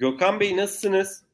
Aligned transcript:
Gökhan 0.00 0.40
Bey 0.40 0.56
nasılsınız? 0.56 1.24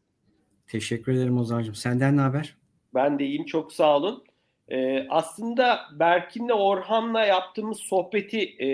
Teşekkür 0.67 1.13
ederim 1.13 1.39
Ozan'cığım. 1.39 1.75
Senden 1.75 2.17
ne 2.17 2.21
haber? 2.21 2.57
Ben 2.95 3.19
de 3.19 3.27
iyiyim. 3.27 3.45
Çok 3.45 3.73
sağ 3.73 3.97
olun. 3.97 4.25
Ee, 4.69 5.07
aslında 5.09 5.81
Berkin'le 5.93 6.53
Orhan'la 6.53 7.25
yaptığımız 7.25 7.79
sohbeti 7.79 8.41
e, 8.41 8.69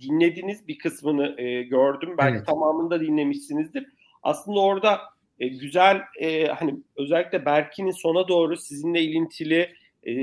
dinlediniz. 0.00 0.68
Bir 0.68 0.78
kısmını 0.78 1.40
e, 1.40 1.62
gördüm. 1.62 2.14
Belki 2.18 2.36
evet. 2.36 2.46
tamamını 2.46 2.90
da 2.90 3.00
dinlemişsinizdir. 3.00 3.86
Aslında 4.22 4.60
orada 4.60 5.00
e, 5.38 5.48
güzel 5.48 6.00
e, 6.20 6.46
hani 6.46 6.74
özellikle 6.96 7.44
Berkin'in 7.44 7.90
sona 7.90 8.28
doğru 8.28 8.56
sizinle 8.56 9.02
ilintili 9.02 9.74
e, 10.02 10.14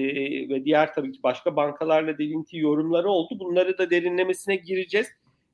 ve 0.50 0.66
diğer 0.66 0.94
tabii 0.94 1.12
ki 1.12 1.20
başka 1.24 1.56
bankalarla 1.56 2.18
da 2.18 2.24
ilintili 2.24 2.62
yorumları 2.62 3.10
oldu. 3.10 3.40
Bunları 3.40 3.78
da 3.78 3.90
derinlemesine 3.90 4.56
gireceğiz. 4.56 5.08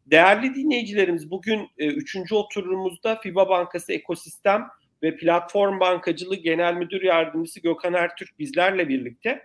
Değerli 0.05 0.55
dinleyicilerimiz 0.55 1.31
bugün 1.31 1.69
e, 1.77 1.87
üçüncü 1.87 2.35
oturumumuzda 2.35 3.15
FIBA 3.15 3.49
Bankası 3.49 3.93
Ekosistem 3.93 4.67
ve 5.03 5.17
Platform 5.17 5.79
Bankacılığı 5.79 6.35
Genel 6.35 6.73
Müdür 6.73 7.01
Yardımcısı 7.01 7.59
Gökhan 7.59 7.93
Ertürk 7.93 8.39
bizlerle 8.39 8.89
birlikte. 8.89 9.43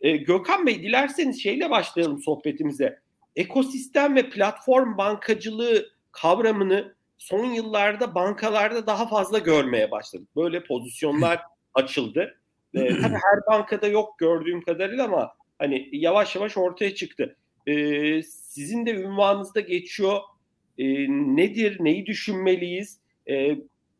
E, 0.00 0.16
Gökhan 0.16 0.66
Bey 0.66 0.82
dilerseniz 0.82 1.42
şeyle 1.42 1.70
başlayalım 1.70 2.22
sohbetimize. 2.22 2.98
Ekosistem 3.36 4.16
ve 4.16 4.30
platform 4.30 4.98
bankacılığı 4.98 5.88
kavramını 6.12 6.94
son 7.18 7.44
yıllarda 7.44 8.14
bankalarda 8.14 8.86
daha 8.86 9.08
fazla 9.08 9.38
görmeye 9.38 9.90
başladık. 9.90 10.28
Böyle 10.36 10.64
pozisyonlar 10.64 11.40
açıldı. 11.74 12.40
E, 12.74 12.88
tabii 12.88 13.14
her 13.14 13.46
bankada 13.46 13.86
yok 13.86 14.18
gördüğüm 14.18 14.64
kadarıyla 14.64 15.04
ama 15.04 15.32
hani 15.58 15.88
yavaş 15.92 16.36
yavaş 16.36 16.56
ortaya 16.56 16.94
çıktı. 16.94 17.36
E, 17.66 18.22
sizin 18.22 18.86
de 18.86 18.90
ünvanınızda 18.90 19.60
geçiyor. 19.60 20.20
E, 20.78 20.84
nedir, 21.08 21.76
neyi 21.80 22.06
düşünmeliyiz? 22.06 22.98
E, 23.28 23.56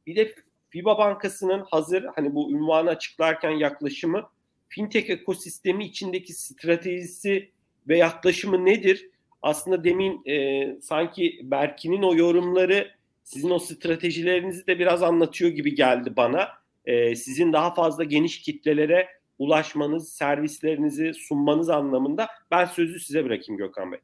bir 0.07 0.17
de 0.17 0.35
FIBA 0.71 0.99
Bankası'nın 0.99 1.65
hazır 1.71 2.05
hani 2.15 2.35
bu 2.35 2.53
ünvanı 2.53 2.91
açıklarken 2.91 3.51
yaklaşımı 3.51 4.23
fintech 4.69 5.11
ekosistemi 5.11 5.85
içindeki 5.85 6.33
stratejisi 6.33 7.51
ve 7.89 7.99
yaklaşımı 7.99 8.65
nedir? 8.65 9.09
Aslında 9.43 9.85
demin 9.85 10.25
e, 10.27 10.67
sanki 10.81 11.41
Berkin'in 11.43 12.03
o 12.03 12.15
yorumları 12.15 12.91
sizin 13.25 13.51
o 13.51 13.59
stratejilerinizi 13.59 14.67
de 14.67 14.79
biraz 14.79 15.03
anlatıyor 15.03 15.51
gibi 15.51 15.75
geldi 15.75 16.17
bana. 16.17 16.49
E, 16.85 17.17
sizin 17.17 17.53
daha 17.53 17.75
fazla 17.75 18.05
geniş 18.05 18.41
kitlelere 18.41 19.09
ulaşmanız, 19.39 20.09
servislerinizi 20.09 21.13
sunmanız 21.15 21.71
anlamında 21.71 22.29
ben 22.51 22.65
sözü 22.65 23.01
size 23.01 23.25
bırakayım 23.25 23.59
Gökhan 23.59 23.93
Bey. 23.93 24.01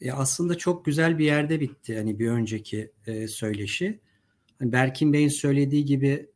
Ya 0.00 0.14
aslında 0.16 0.58
çok 0.58 0.84
güzel 0.84 1.18
bir 1.18 1.24
yerde 1.24 1.60
bitti 1.60 1.96
hani 1.96 2.18
bir 2.18 2.28
önceki 2.28 2.92
e, 3.06 3.28
söyleşi. 3.28 4.00
Hani 4.58 4.72
Berkin 4.72 5.12
Bey'in 5.12 5.28
söylediği 5.28 5.84
gibi 5.84 6.30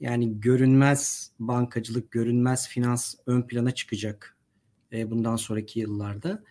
yani 0.00 0.40
görünmez 0.40 1.32
bankacılık, 1.38 2.10
görünmez 2.10 2.68
finans 2.68 3.14
ön 3.26 3.42
plana 3.42 3.70
çıkacak 3.70 4.36
e, 4.92 5.10
bundan 5.10 5.36
sonraki 5.36 5.80
yıllarda. 5.80 6.42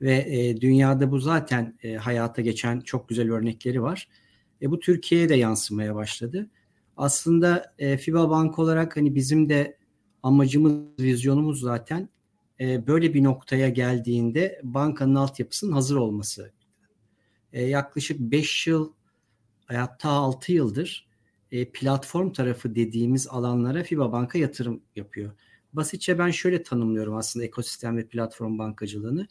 Ve 0.00 0.14
e, 0.14 0.60
dünyada 0.60 1.10
bu 1.10 1.18
zaten 1.18 1.78
e, 1.82 1.94
hayata 1.94 2.42
geçen 2.42 2.80
çok 2.80 3.08
güzel 3.08 3.32
örnekleri 3.32 3.82
var. 3.82 4.08
E, 4.62 4.70
bu 4.70 4.80
Türkiye'ye 4.80 5.28
de 5.28 5.34
yansımaya 5.34 5.94
başladı. 5.94 6.50
Aslında 6.96 7.74
e, 7.78 7.96
FIBA 7.96 8.30
Bank 8.30 8.58
olarak 8.58 8.96
hani 8.96 9.14
bizim 9.14 9.48
de 9.48 9.78
amacımız, 10.24 10.74
vizyonumuz 11.00 11.60
zaten 11.60 12.08
e, 12.60 12.86
böyle 12.86 13.14
bir 13.14 13.24
noktaya 13.24 13.68
geldiğinde 13.68 14.60
bankanın 14.62 15.14
altyapısının 15.14 15.72
hazır 15.72 15.96
olması. 15.96 16.52
E, 17.52 17.62
yaklaşık 17.62 18.20
5 18.20 18.66
yıl 18.66 18.92
hatta 19.66 20.10
6 20.10 20.52
yıldır 20.52 21.08
e, 21.52 21.70
platform 21.70 22.32
tarafı 22.32 22.74
dediğimiz 22.74 23.28
alanlara 23.28 23.82
FIBA 23.82 24.12
Banka 24.12 24.38
yatırım 24.38 24.80
yapıyor. 24.96 25.32
Basitçe 25.72 26.18
ben 26.18 26.30
şöyle 26.30 26.62
tanımlıyorum 26.62 27.16
aslında 27.16 27.44
ekosistem 27.44 27.96
ve 27.96 28.06
platform 28.06 28.58
bankacılığını. 28.58 29.26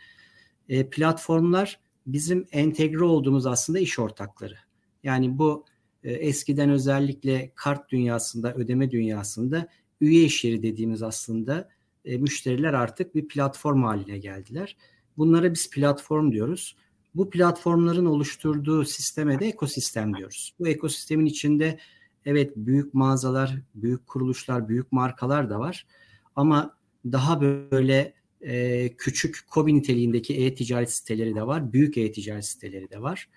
E, 0.70 0.90
platformlar 0.90 1.80
bizim 2.08 2.48
entegre 2.52 3.04
olduğumuz 3.04 3.46
aslında 3.46 3.80
iş 3.80 4.00
ortakları. 4.00 4.58
Yani 5.04 5.38
bu 5.38 5.66
e, 6.04 6.12
eskiden 6.12 6.70
özellikle 6.70 7.52
kart 7.56 7.90
dünyasında, 7.90 8.54
ödeme 8.54 8.92
dünyasında 8.92 9.68
üye 10.04 10.24
işleri 10.24 10.64
dediğimiz 10.64 11.04
aslında 11.04 11.70
e, 12.06 12.18
müşteriler 12.18 12.74
artık 12.74 13.16
bir 13.16 13.28
platform 13.28 13.84
haline 13.84 14.18
geldiler. 14.18 14.78
Bunlara 15.18 15.54
biz 15.54 15.70
platform 15.70 16.32
diyoruz. 16.32 16.76
Bu 17.16 17.30
platformların 17.30 18.06
oluşturduğu 18.06 18.86
sisteme 18.86 19.40
de 19.40 19.48
ekosistem 19.48 20.18
diyoruz. 20.18 20.54
Bu 20.60 20.68
ekosistemin 20.68 21.26
içinde 21.26 21.80
evet 22.26 22.54
büyük 22.56 22.94
mağazalar, 22.94 23.58
büyük 23.76 24.08
kuruluşlar, 24.08 24.70
büyük 24.70 24.92
markalar 24.92 25.50
da 25.50 25.60
var. 25.60 25.88
Ama 26.36 26.78
daha 27.06 27.42
böyle 27.42 28.14
e, 28.42 28.90
küçük 28.98 29.40
kobi 29.48 29.76
niteliğindeki 29.76 30.46
e-ticaret 30.46 30.92
siteleri 30.92 31.36
de 31.36 31.48
var. 31.48 31.74
Büyük 31.74 31.98
e-ticaret 31.98 32.46
siteleri 32.46 32.90
de 32.90 33.02
var. 33.02 33.30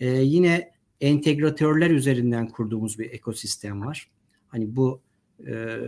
E, 0.00 0.08
yine 0.08 0.72
entegratörler 1.00 1.90
üzerinden 1.90 2.48
kurduğumuz 2.48 2.98
bir 2.98 3.10
ekosistem 3.10 3.86
var. 3.86 4.10
Hani 4.48 4.76
bu 4.76 5.02
e, 5.46 5.78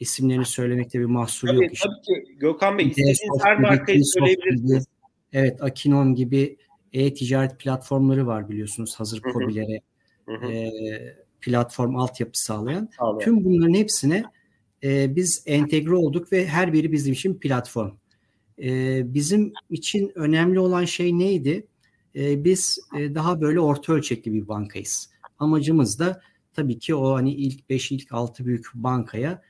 isimlerini 0.00 0.44
söylemekte 0.44 1.00
bir 1.00 1.04
mahsur 1.04 1.48
tabii, 1.48 1.64
yok. 1.64 1.72
Işte. 1.72 1.88
Tabii 1.88 2.24
ki 2.24 2.38
Gökhan 2.38 2.78
Bey 2.78 2.86
istediğiniz 2.86 3.20
her 3.42 3.58
markayı 3.58 4.04
söyleyebilirsiniz. 4.04 4.86
Evet 5.32 5.62
Akinon 5.62 6.14
gibi 6.14 6.56
e-ticaret 6.92 7.58
platformları 7.58 8.26
var 8.26 8.48
biliyorsunuz 8.48 9.00
hazır 9.00 9.20
kobilere 9.20 9.80
e, 10.50 10.70
platform 11.40 11.96
altyapı 11.96 12.40
sağlayan. 12.40 12.88
Sağlayan. 12.98 13.18
Tüm 13.18 13.44
bunların 13.44 13.74
hepsine 13.74 14.24
e, 14.84 15.16
biz 15.16 15.42
entegre 15.46 15.94
olduk 15.94 16.32
ve 16.32 16.46
her 16.46 16.72
biri 16.72 16.92
bizim 16.92 17.12
için 17.12 17.34
platform. 17.34 17.90
E, 18.62 19.14
bizim 19.14 19.52
için 19.70 20.12
önemli 20.14 20.58
olan 20.58 20.84
şey 20.84 21.18
neydi? 21.18 21.66
E, 22.16 22.44
biz 22.44 22.78
e, 22.98 23.14
daha 23.14 23.40
böyle 23.40 23.60
orta 23.60 23.92
ölçekli 23.92 24.32
bir 24.32 24.48
bankayız. 24.48 25.10
Amacımız 25.38 25.98
da 25.98 26.20
tabii 26.54 26.78
ki 26.78 26.94
o 26.94 27.14
hani 27.14 27.34
ilk 27.34 27.70
5 27.70 27.92
ilk 27.92 28.12
6 28.12 28.44
büyük 28.44 28.66
bankaya 28.74 29.42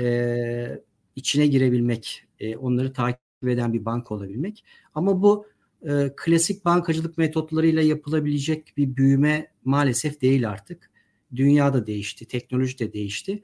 e, 0.00 0.82
içine 1.16 1.46
girebilmek, 1.46 2.24
e, 2.40 2.56
onları 2.56 2.92
takip 2.92 3.48
eden 3.48 3.72
bir 3.72 3.84
banka 3.84 4.14
olabilmek. 4.14 4.64
Ama 4.94 5.22
bu 5.22 5.46
e, 5.82 6.12
klasik 6.16 6.64
bankacılık 6.64 7.18
metotlarıyla 7.18 7.82
yapılabilecek 7.82 8.72
bir 8.76 8.96
büyüme 8.96 9.52
maalesef 9.64 10.20
değil 10.20 10.48
artık. 10.50 10.90
Dünya 11.36 11.72
da 11.72 11.86
değişti, 11.86 12.26
teknoloji 12.26 12.78
de 12.78 12.92
değişti. 12.92 13.42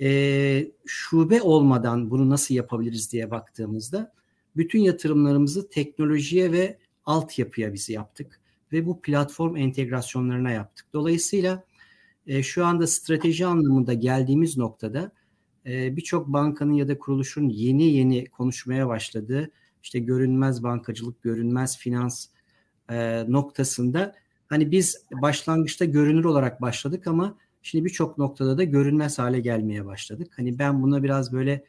E, 0.00 0.70
şube 0.86 1.42
olmadan 1.42 2.10
bunu 2.10 2.30
nasıl 2.30 2.54
yapabiliriz 2.54 3.12
diye 3.12 3.30
baktığımızda 3.30 4.12
bütün 4.56 4.80
yatırımlarımızı 4.80 5.68
teknolojiye 5.68 6.52
ve 6.52 6.78
altyapıya 7.04 7.72
biz 7.72 7.88
yaptık 7.88 8.40
ve 8.72 8.86
bu 8.86 9.02
platform 9.02 9.56
entegrasyonlarına 9.56 10.50
yaptık. 10.50 10.86
Dolayısıyla 10.92 11.64
e, 12.26 12.42
şu 12.42 12.66
anda 12.66 12.86
strateji 12.86 13.46
anlamında 13.46 13.94
geldiğimiz 13.94 14.56
noktada 14.56 15.12
e, 15.66 15.96
birçok 15.96 16.28
bankanın 16.28 16.72
ya 16.72 16.88
da 16.88 16.98
kuruluşun 16.98 17.48
yeni 17.48 17.84
yeni 17.84 18.26
konuşmaya 18.26 18.88
başladığı 18.88 19.50
işte 19.82 19.98
görünmez 19.98 20.62
bankacılık, 20.62 21.22
görünmez 21.22 21.78
finans 21.78 22.26
e, 22.90 23.24
noktasında 23.32 24.14
hani 24.48 24.70
biz 24.70 25.06
başlangıçta 25.12 25.84
görünür 25.84 26.24
olarak 26.24 26.60
başladık 26.60 27.06
ama 27.06 27.38
şimdi 27.62 27.84
birçok 27.84 28.18
noktada 28.18 28.58
da 28.58 28.64
görünmez 28.64 29.18
hale 29.18 29.40
gelmeye 29.40 29.84
başladık. 29.86 30.32
Hani 30.36 30.58
ben 30.58 30.82
buna 30.82 31.02
biraz 31.02 31.32
böyle 31.32 31.64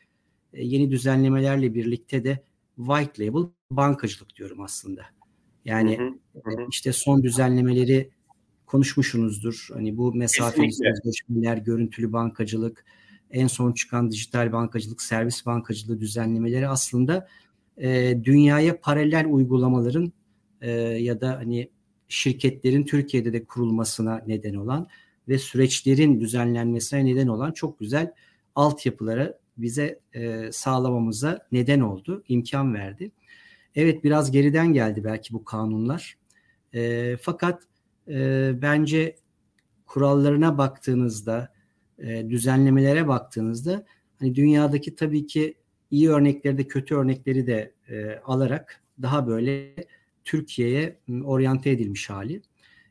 e, 0.53 0.63
yeni 0.63 0.91
düzenlemelerle 0.91 1.73
birlikte 1.73 2.23
de 2.23 2.43
white 2.75 3.25
label 3.25 3.49
bankacılık 3.71 4.35
diyorum 4.35 4.61
aslında. 4.61 5.01
Yani 5.65 5.97
hı 5.97 6.03
hı, 6.39 6.49
hı. 6.49 6.65
işte 6.69 6.93
son 6.93 7.23
düzenlemeleri 7.23 8.09
konuşmuşsunuzdur. 8.73 9.67
Hani 9.73 9.97
bu 9.97 10.13
mesafeli 10.13 10.71
sözleşmeler, 10.73 11.57
görüntülü 11.57 12.13
bankacılık, 12.13 12.85
en 13.31 13.47
son 13.47 13.71
çıkan 13.71 14.11
dijital 14.11 14.51
bankacılık, 14.51 15.01
servis 15.01 15.45
bankacılığı 15.45 15.99
düzenlemeleri 15.99 16.67
aslında 16.67 17.27
e, 17.77 18.19
dünyaya 18.23 18.79
paralel 18.79 19.25
uygulamaların 19.29 20.13
e, 20.61 20.71
ya 20.81 21.21
da 21.21 21.37
hani 21.37 21.69
şirketlerin 22.07 22.83
Türkiye'de 22.83 23.33
de 23.33 23.45
kurulmasına 23.45 24.23
neden 24.27 24.53
olan 24.53 24.87
ve 25.27 25.37
süreçlerin 25.37 26.21
düzenlenmesine 26.21 27.05
neden 27.05 27.27
olan 27.27 27.51
çok 27.51 27.79
güzel 27.79 28.13
altyapıları 28.55 29.37
bize 29.57 29.99
e, 30.13 30.51
sağlamamıza 30.51 31.47
neden 31.51 31.79
oldu, 31.79 32.23
imkan 32.27 32.73
verdi. 32.73 33.11
Evet 33.75 34.03
biraz 34.03 34.31
geriden 34.31 34.73
geldi 34.73 35.03
belki 35.03 35.33
bu 35.33 35.45
kanunlar. 35.45 36.17
E, 36.73 37.15
fakat 37.21 37.67
e, 38.07 38.51
bence 38.61 39.15
kurallarına 39.85 40.57
baktığınızda, 40.57 41.53
e, 41.99 42.29
düzenlemelere 42.29 43.07
baktığınızda 43.07 43.85
hani 44.19 44.35
dünyadaki 44.35 44.95
tabii 44.95 45.27
ki 45.27 45.55
iyi 45.91 46.09
örnekleri 46.09 46.57
de 46.57 46.67
kötü 46.67 46.95
örnekleri 46.95 47.47
de 47.47 47.73
e, 47.89 48.19
alarak 48.25 48.81
daha 49.01 49.27
böyle 49.27 49.75
Türkiye'ye 50.23 50.99
oryante 51.23 51.69
edilmiş 51.69 52.09
hali. 52.09 52.41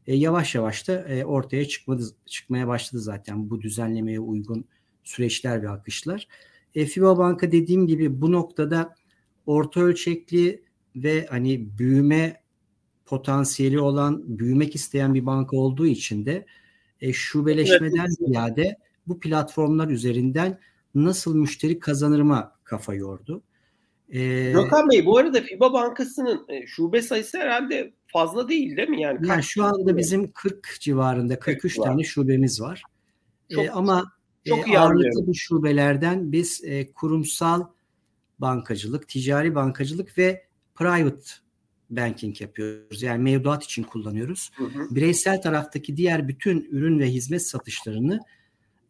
e, 0.06 0.17
yavaş 0.17 0.55
yavaş 0.55 0.88
da 0.88 1.09
e, 1.09 1.25
ortaya 1.25 1.69
çıkmadı, 1.69 2.05
çıkmaya 2.26 2.69
başladı 2.69 3.03
zaten 3.03 3.50
bu 3.50 3.61
düzenlemeye 3.62 4.20
uygun 4.20 4.65
süreçler 5.05 5.62
ve 5.62 5.70
akışlar. 5.70 6.29
E, 6.75 6.87
FIBA 6.87 7.19
Banka 7.19 7.53
dediğim 7.53 7.87
gibi 7.87 8.20
bu 8.20 8.32
noktada 8.32 8.94
orta 9.47 9.81
ölçekli 9.81 10.62
ve 10.97 11.26
hani 11.26 11.79
büyüme 11.79 12.42
potansiyeli 13.12 13.81
olan, 13.81 14.38
büyümek 14.38 14.75
isteyen 14.75 15.14
bir 15.14 15.26
banka 15.26 15.56
olduğu 15.56 15.87
için 15.87 16.26
de 16.26 16.47
e, 17.00 17.12
şubeleşmeden 17.12 18.06
evet. 18.06 18.19
ziyade 18.19 18.76
bu 19.06 19.20
platformlar 19.20 19.88
üzerinden 19.88 20.59
nasıl 20.94 21.37
müşteri 21.37 21.79
kazanırma 21.79 22.53
kafa 22.64 22.94
yordu. 22.94 23.43
Ee, 24.09 24.53
Gökhan 24.53 24.91
Bey 24.91 25.06
bu 25.06 25.19
arada 25.19 25.41
FIBA 25.41 25.73
Bankası'nın 25.73 26.44
e, 26.49 26.67
şube 26.67 27.03
sayısı 27.03 27.38
herhalde 27.38 27.93
fazla 28.06 28.49
değil 28.49 28.76
değil 28.76 28.88
mi? 28.88 29.00
Yani, 29.00 29.29
yani 29.29 29.43
şu 29.43 29.65
anda 29.65 29.97
bizim 29.97 30.32
40 30.32 30.76
civarında 30.81 31.38
43 31.38 31.75
40 31.75 31.85
tane 31.85 32.05
şubemiz 32.05 32.61
var. 32.61 32.82
Çok, 33.50 33.65
ee, 33.65 33.70
ama 33.70 34.05
çok 34.49 34.70
e, 34.70 34.79
ağırlıklı 34.79 35.26
bu 35.26 35.35
şubelerden 35.35 36.32
biz 36.32 36.65
e, 36.65 36.93
kurumsal 36.93 37.67
bankacılık, 38.38 39.08
ticari 39.08 39.55
bankacılık 39.55 40.19
ve 40.19 40.47
private 40.75 41.43
banking 41.97 42.41
yapıyoruz. 42.41 43.03
Yani 43.03 43.23
mevduat 43.23 43.65
için 43.65 43.83
kullanıyoruz. 43.83 44.50
Hı 44.55 44.65
hı. 44.65 44.94
Bireysel 44.94 45.43
taraftaki 45.43 45.97
diğer 45.97 46.29
bütün 46.29 46.69
ürün 46.71 46.99
ve 46.99 47.06
hizmet 47.06 47.49
satışlarını 47.49 48.21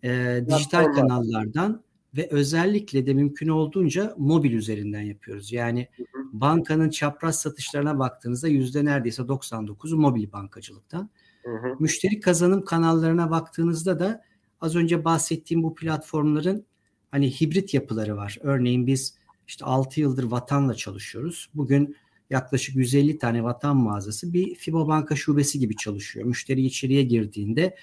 e, 0.05 0.41
dijital 0.49 0.85
kanallardan 0.85 1.83
ve 2.17 2.29
özellikle 2.31 3.07
de 3.07 3.15
mümkün 3.15 3.49
olduğunca 3.49 4.15
mobil 4.19 4.53
üzerinden 4.53 5.03
yapıyoruz. 5.03 5.53
Yani 5.53 5.89
hı 5.97 6.03
hı. 6.03 6.23
bankanın 6.33 6.91
çapraz 6.91 7.41
satışlarına 7.41 7.99
baktığınızda 7.99 8.49
yüzde 8.49 8.85
neredeyse 8.85 9.23
99'u 9.23 9.97
mobil 9.97 10.33
bankacılıktan. 10.33 11.11
Hı 11.45 11.51
hı. 11.51 11.77
Müşteri 11.81 12.21
kazanım 12.21 12.65
kanallarına 12.65 13.31
baktığınızda 13.31 13.99
da 13.99 14.23
az 14.61 14.77
önce 14.77 15.05
bahsettiğim 15.05 15.63
bu 15.63 15.75
platformların 15.75 16.67
hani 17.11 17.31
hibrit 17.31 17.75
yapıları 17.75 18.17
var. 18.17 18.39
Örneğin 18.41 18.87
biz 18.87 19.15
işte 19.49 19.65
6 19.65 20.01
yıldır 20.01 20.25
vatanla 20.25 20.75
çalışıyoruz. 20.75 21.51
Bugün 21.55 21.97
yaklaşık 22.31 22.77
150 22.77 23.19
tane 23.19 23.45
vatan 23.45 23.77
mağazası 23.77 24.33
bir 24.33 24.55
FIBA 24.55 24.89
banka 24.89 25.17
şubesi 25.17 25.59
gibi 25.59 25.77
çalışıyor. 25.77 26.27
Müşteri 26.27 26.63
içeriye 26.65 27.03
girdiğinde 27.03 27.77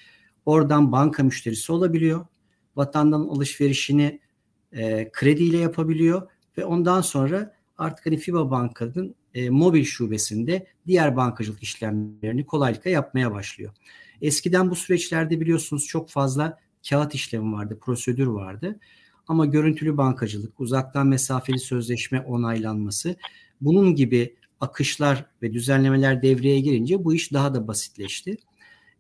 oradan 0.46 0.92
banka 0.92 1.24
müşterisi 1.24 1.72
olabiliyor. 1.72 2.26
Vatandan 2.76 3.22
alışverişini 3.22 4.20
e, 4.72 5.10
krediyle 5.12 5.58
yapabiliyor 5.58 6.28
ve 6.58 6.66
ondan 6.66 7.02
sonra 7.02 7.56
artık 7.78 8.06
hani 8.06 8.18
FIBA 8.18 8.52
bankanın 8.52 9.16
e, 9.34 9.50
mobil 9.50 9.84
şubesinde 9.84 10.68
diğer 10.88 11.16
bankacılık 11.16 11.64
işlemlerini 11.64 12.46
kolaylıkla 12.46 12.90
yapmaya 12.90 13.32
başlıyor. 13.32 13.74
Eskiden 14.22 14.70
bu 14.70 14.76
süreçlerde 14.76 15.42
biliyorsunuz 15.42 15.86
çok 15.86 16.10
fazla 16.10 16.60
kağıt 16.90 17.16
işlemi 17.16 17.54
vardı, 17.54 17.78
prosedür 17.82 18.28
vardı. 18.28 18.80
Ama 19.28 19.46
görüntülü 19.46 19.98
bankacılık, 19.98 20.60
uzaktan 20.60 21.08
mesafeli 21.08 21.60
sözleşme 21.60 22.22
onaylanması 22.22 23.16
bunun 23.62 23.96
gibi 23.96 24.36
akışlar 24.60 25.26
ve 25.42 25.54
düzenlemeler 25.54 26.22
devreye 26.22 26.60
girince 26.60 27.04
bu 27.04 27.16
iş 27.16 27.34
daha 27.34 27.54
da 27.54 27.68
basitleşti. 27.68 28.38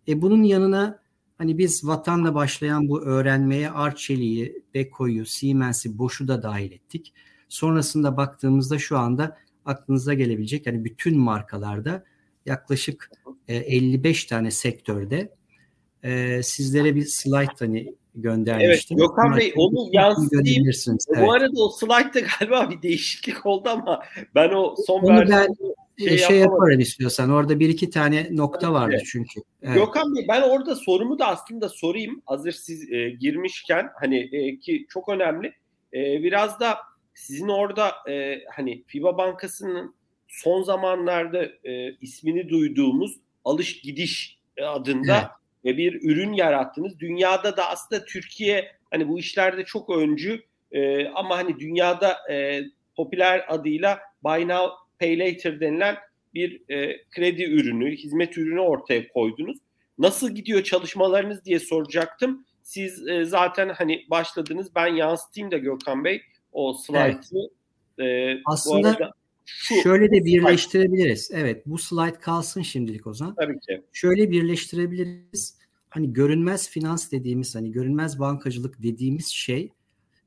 E 0.08 0.22
bunun 0.22 0.44
yanına 0.44 1.00
hani 1.38 1.58
biz 1.58 1.88
vatanla 1.88 2.36
başlayan 2.36 2.90
bu 2.90 3.02
öğrenmeye 3.02 3.72
Arçelik'i, 3.72 4.64
Beko'yu, 4.74 5.26
Siemens'i, 5.26 5.98
Boş'u 5.98 6.28
da 6.28 6.44
dahil 6.44 6.72
ettik. 6.72 7.14
Sonrasında 7.50 8.18
baktığımızda 8.18 8.80
şu 8.80 8.98
anda 8.98 9.38
aklınıza 9.66 10.14
gelebilecek 10.14 10.68
hani 10.68 10.86
bütün 10.86 11.20
markalarda 11.20 12.04
yaklaşık 12.46 13.12
55 13.48 14.26
e, 14.26 14.28
tane 14.28 14.52
sektörde 14.52 15.36
e, 16.04 16.44
sizlere 16.44 16.96
bir 16.96 17.06
slide 17.06 17.54
hani 17.60 17.96
göndermiştim. 18.22 18.98
Evet 19.00 19.10
Gökhan 19.10 19.38
Bey 19.38 19.54
onu 19.58 19.90
yansıtayım. 19.92 20.66
Evet. 20.68 21.28
Bu 21.28 21.32
arada 21.32 21.64
o 21.64 21.70
slide'da 21.70 22.20
galiba 22.20 22.70
bir 22.70 22.82
değişiklik 22.82 23.46
oldu 23.46 23.70
ama 23.70 24.04
ben 24.36 24.50
o 24.50 24.76
son 24.88 25.00
onu 25.00 25.30
ben 25.30 25.48
şey, 26.00 26.18
şey 26.18 26.38
yaparım 26.38 26.80
istiyorsan. 26.80 27.30
Orada 27.30 27.60
bir 27.60 27.70
iki 27.70 27.90
tane 27.90 28.28
nokta 28.32 28.74
vardı 28.74 28.96
evet. 28.96 29.08
çünkü. 29.12 29.42
Evet. 29.62 29.76
Gökhan 29.76 30.16
Bey 30.16 30.26
ben 30.28 30.42
orada 30.42 30.76
sorumu 30.76 31.20
da 31.20 31.28
aslında 31.28 31.70
sorayım. 31.70 32.22
Hazır 32.26 32.52
siz 32.52 32.92
e, 32.92 33.10
girmişken 33.10 33.90
hani 34.00 34.30
e, 34.32 34.60
ki 34.60 34.86
çok 34.90 35.10
önemli. 35.10 35.54
E, 35.94 36.24
biraz 36.24 36.60
da 36.60 36.78
sizin 37.14 37.48
orada 37.48 37.92
e, 38.10 38.44
hani 38.56 38.84
FIBA 38.88 39.18
Bankası'nın 39.18 39.96
son 40.28 40.64
zamanlarda 40.64 41.44
e, 41.44 41.96
ismini 42.02 42.50
duyduğumuz 42.50 43.20
alış 43.46 43.82
gidiş 43.82 44.40
adında 44.64 45.18
evet 45.18 45.26
ve 45.26 45.39
bir 45.64 45.94
ürün 46.04 46.34
yarattınız. 46.34 47.00
Dünyada 47.00 47.58
da 47.58 47.70
aslında 47.70 48.06
Türkiye 48.06 48.72
hani 48.92 49.08
bu 49.08 49.20
işlerde 49.20 49.66
çok 49.66 49.90
öncü 49.90 50.44
e, 50.72 51.08
ama 51.08 51.38
hani 51.38 51.60
dünyada 51.60 52.18
e, 52.32 52.62
popüler 52.96 53.46
adıyla 53.48 54.00
Buy 54.24 54.48
Now 54.48 54.74
Pay 55.00 55.20
Later 55.20 55.60
denilen 55.60 55.98
bir 56.34 56.70
e, 56.70 57.08
kredi 57.10 57.44
ürünü, 57.44 57.96
hizmet 57.96 58.38
ürünü 58.38 58.60
ortaya 58.60 59.08
koydunuz. 59.08 59.58
Nasıl 59.98 60.36
gidiyor 60.36 60.64
çalışmalarınız 60.64 61.46
diye 61.46 61.60
soracaktım. 61.60 62.46
Siz 62.64 63.08
e, 63.08 63.26
zaten 63.26 63.70
hani 63.70 64.06
başladınız. 64.10 64.76
Ben 64.76 64.88
yansıtayım 64.88 65.52
da 65.52 65.58
Gökhan 65.58 66.04
Bey 66.04 66.22
o 66.52 66.74
slaytı. 66.74 67.36
Evet. 67.98 68.38
E, 68.38 68.42
Aslında 68.46 68.90
arada 68.90 69.12
şu, 69.58 69.76
şöyle 69.76 70.12
de 70.12 70.26
birleştirebiliriz. 70.26 71.32
Evet 71.34 71.64
bu 71.66 71.78
slide 71.78 72.20
kalsın 72.20 72.62
şimdilik 72.62 73.08
Ozan. 73.08 73.36
Tabii 73.36 73.60
ki. 73.60 73.82
Şöyle 73.94 74.32
birleştirebiliriz. 74.32 75.58
Hani 75.90 76.14
görünmez 76.14 76.70
finans 76.70 77.12
dediğimiz 77.12 77.56
hani 77.56 77.72
görünmez 77.72 78.20
bankacılık 78.20 78.84
dediğimiz 78.84 79.28
şey 79.28 79.72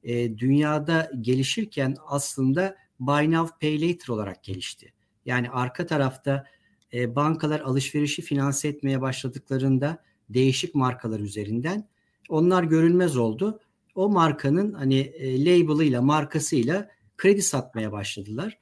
e, 0.04 0.38
dünyada 0.38 1.10
gelişirken 1.20 1.96
aslında 2.06 2.76
buy 3.00 3.30
now 3.30 3.58
pay 3.60 3.88
later 3.88 4.08
olarak 4.08 4.44
gelişti. 4.44 4.92
Yani 5.26 5.50
arka 5.50 5.86
tarafta 5.86 6.44
e, 6.92 7.16
bankalar 7.16 7.60
alışverişi 7.60 8.22
finanse 8.22 8.68
etmeye 8.68 9.00
başladıklarında 9.00 10.02
değişik 10.30 10.74
markalar 10.74 11.20
üzerinden 11.20 11.88
onlar 12.28 12.64
görünmez 12.64 13.16
oldu. 13.16 13.60
O 13.94 14.08
markanın 14.08 14.72
hani 14.72 14.98
e, 14.98 15.44
label'ıyla 15.44 16.02
markasıyla 16.02 16.88
kredi 17.16 17.42
satmaya 17.42 17.92
başladılar. 17.92 18.58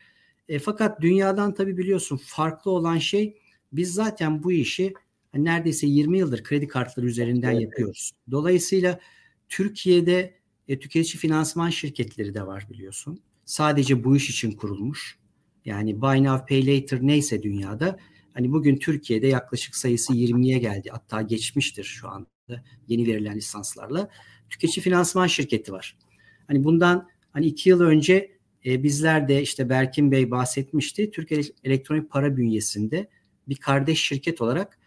E, 0.50 0.58
fakat 0.58 1.00
dünyadan 1.00 1.54
tabi 1.54 1.76
biliyorsun 1.78 2.20
farklı 2.24 2.70
olan 2.70 2.98
şey 2.98 3.38
biz 3.72 3.94
zaten 3.94 4.42
bu 4.42 4.52
işi 4.52 4.94
neredeyse 5.34 5.86
20 5.86 6.18
yıldır 6.18 6.42
kredi 6.42 6.68
kartları 6.68 7.06
üzerinden 7.06 7.52
evet. 7.52 7.62
yapıyoruz. 7.62 8.12
Dolayısıyla 8.30 9.00
Türkiye'de 9.48 10.34
e, 10.68 10.78
tüketici 10.78 11.20
finansman 11.20 11.70
şirketleri 11.70 12.34
de 12.34 12.46
var 12.46 12.66
biliyorsun. 12.70 13.20
Sadece 13.44 14.04
bu 14.04 14.16
iş 14.16 14.30
için 14.30 14.52
kurulmuş. 14.52 15.18
Yani 15.64 16.00
Buy 16.00 16.24
Now 16.24 16.46
Pay 16.48 16.66
Later 16.66 16.98
neyse 17.02 17.42
dünyada 17.42 17.98
hani 18.34 18.52
bugün 18.52 18.76
Türkiye'de 18.76 19.26
yaklaşık 19.26 19.76
sayısı 19.76 20.12
20'ye 20.12 20.58
geldi. 20.58 20.88
Hatta 20.92 21.22
geçmiştir 21.22 21.84
şu 21.84 22.08
anda 22.08 22.64
yeni 22.88 23.06
verilen 23.06 23.36
lisanslarla. 23.36 24.10
Tüketici 24.48 24.84
finansman 24.84 25.26
şirketi 25.26 25.72
var. 25.72 25.98
Hani 26.46 26.64
bundan 26.64 27.08
hani 27.32 27.46
iki 27.46 27.68
yıl 27.68 27.80
önce 27.80 28.39
e, 28.66 28.82
bizler 28.82 29.28
de 29.28 29.42
işte 29.42 29.68
Berkin 29.68 30.10
Bey 30.10 30.30
bahsetmişti. 30.30 31.10
Türkiye 31.10 31.40
Elektronik 31.64 32.10
Para 32.10 32.36
bünyesinde 32.36 33.08
bir 33.48 33.56
kardeş 33.56 34.02
şirket 34.02 34.40
olarak 34.40 34.78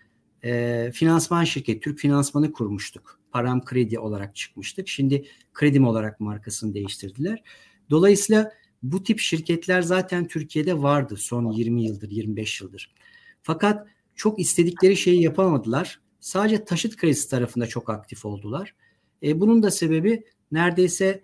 e, 0.43 0.91
finansman 0.93 1.43
şirket, 1.43 1.83
Türk 1.83 1.99
Finansmanı 1.99 2.51
kurmuştuk. 2.51 3.19
Param 3.31 3.65
Kredi 3.65 3.99
olarak 3.99 4.35
çıkmıştık. 4.35 4.87
Şimdi 4.87 5.25
Kredim 5.53 5.87
olarak 5.87 6.19
markasını 6.19 6.73
değiştirdiler. 6.73 7.43
Dolayısıyla 7.89 8.51
bu 8.83 9.03
tip 9.03 9.19
şirketler 9.19 9.81
zaten 9.81 10.27
Türkiye'de 10.27 10.81
vardı 10.81 11.15
son 11.17 11.51
20 11.51 11.83
yıldır, 11.83 12.09
25 12.09 12.61
yıldır. 12.61 12.93
Fakat 13.41 13.87
çok 14.15 14.39
istedikleri 14.39 14.97
şeyi 14.97 15.23
yapamadılar. 15.23 16.01
Sadece 16.19 16.65
taşıt 16.65 16.95
kredisi 16.95 17.29
tarafında 17.29 17.67
çok 17.67 17.89
aktif 17.89 18.25
oldular. 18.25 18.75
E, 19.23 19.39
bunun 19.39 19.63
da 19.63 19.71
sebebi 19.71 20.23
neredeyse 20.51 21.21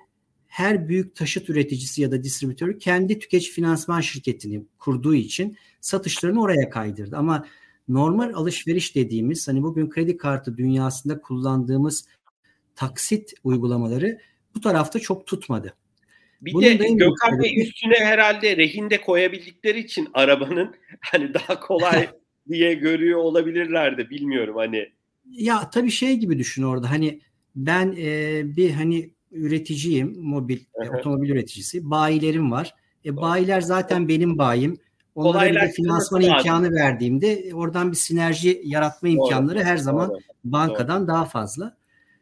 her 0.50 0.88
büyük 0.90 1.16
taşıt 1.16 1.50
üreticisi 1.50 2.02
ya 2.02 2.12
da 2.12 2.24
distribütörü 2.24 2.78
kendi 2.78 3.20
tüketici 3.20 3.52
finansman 3.52 4.02
şirketini 4.02 4.64
kurduğu 4.80 5.16
için 5.16 5.58
satışlarını 5.82 6.42
oraya 6.42 6.70
kaydırdı. 6.70 7.18
Ama 7.18 7.46
normal 7.88 8.34
alışveriş 8.34 8.96
dediğimiz 8.96 9.48
hani 9.48 9.64
bugün 9.64 9.90
kredi 9.90 10.18
kartı 10.18 10.58
dünyasında 10.58 11.22
kullandığımız 11.22 12.06
taksit 12.76 13.34
uygulamaları 13.44 14.20
bu 14.56 14.62
tarafta 14.62 15.00
çok 15.00 15.28
tutmadı. 15.28 15.74
Bir 16.42 16.54
Bunun 16.54 16.80
de 16.80 16.88
Gökhan 16.88 17.42
Bey 17.44 17.62
üstüne 17.62 17.96
herhalde 18.00 18.58
rehinde 18.58 19.02
koyabildikleri 19.02 19.80
için 19.80 20.08
arabanın 20.14 20.76
hani 21.00 21.34
daha 21.34 21.60
kolay 21.60 22.10
diye 22.50 22.74
görüyor 22.74 23.20
olabilirlerdi 23.20 24.10
bilmiyorum 24.10 24.56
hani. 24.58 24.90
Ya 25.26 25.70
tabii 25.70 25.92
şey 25.92 26.16
gibi 26.18 26.40
düşün 26.40 26.64
orada 26.64 26.92
hani 26.92 27.20
ben 27.56 27.96
e, 27.98 28.42
bir 28.58 28.72
hani 28.72 29.10
üreticiyim, 29.32 30.22
mobil 30.22 30.60
e, 30.86 30.90
otomobil 30.90 31.30
üreticisi. 31.30 31.90
Bayilerim 31.90 32.52
var. 32.52 32.76
E, 33.06 33.18
bayiler 33.18 33.62
zaten 33.62 34.08
benim 34.08 34.38
bayim. 34.38 34.78
onlara 35.16 35.52
bir 35.52 35.62
de 35.62 35.72
finansman 35.72 36.22
imkanı 36.22 36.72
verdiğimde 36.72 37.52
oradan 37.54 37.92
bir 37.92 37.98
sinerji 37.98 38.62
yaratma 38.64 39.10
imkanları 39.10 39.60
Doğru. 39.60 39.66
her 39.66 39.78
zaman 39.78 40.10
Doğru. 40.10 40.20
bankadan 40.44 41.02
Doğru. 41.02 41.08
daha 41.08 41.26
fazla. 41.26 41.78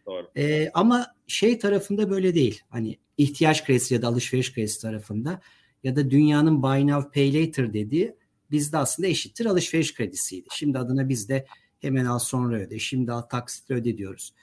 Doğru. 0.06 0.28
Ee, 0.38 0.70
ama 0.74 1.08
şey 1.28 1.60
tarafında 1.60 2.10
böyle 2.10 2.36
değil. 2.36 2.62
Hani 2.70 2.98
ihtiyaç 3.18 3.66
kredisi 3.66 3.94
ya 3.94 4.02
da 4.02 4.08
alışveriş 4.08 4.54
kredisi 4.54 4.82
tarafında 4.82 5.42
ya 5.84 5.96
da 5.96 6.10
dünyanın 6.10 6.64
buy 6.64 6.88
now 6.88 7.12
pay 7.12 7.34
later 7.34 7.74
dediği 7.74 8.16
bizde 8.52 8.78
aslında 8.78 9.08
eşittir 9.08 9.46
alışveriş 9.46 9.94
kredisiydi. 9.94 10.48
Şimdi 10.52 10.80
adına 10.80 11.10
bizde 11.10 11.46
hemen 11.80 12.06
al 12.06 12.20
sonra 12.20 12.60
öde, 12.60 12.80
şimdi 12.80 13.12
al 13.12 13.22
taksitle 13.22 13.76
öde 13.76 13.98
diyoruz. 13.98 14.34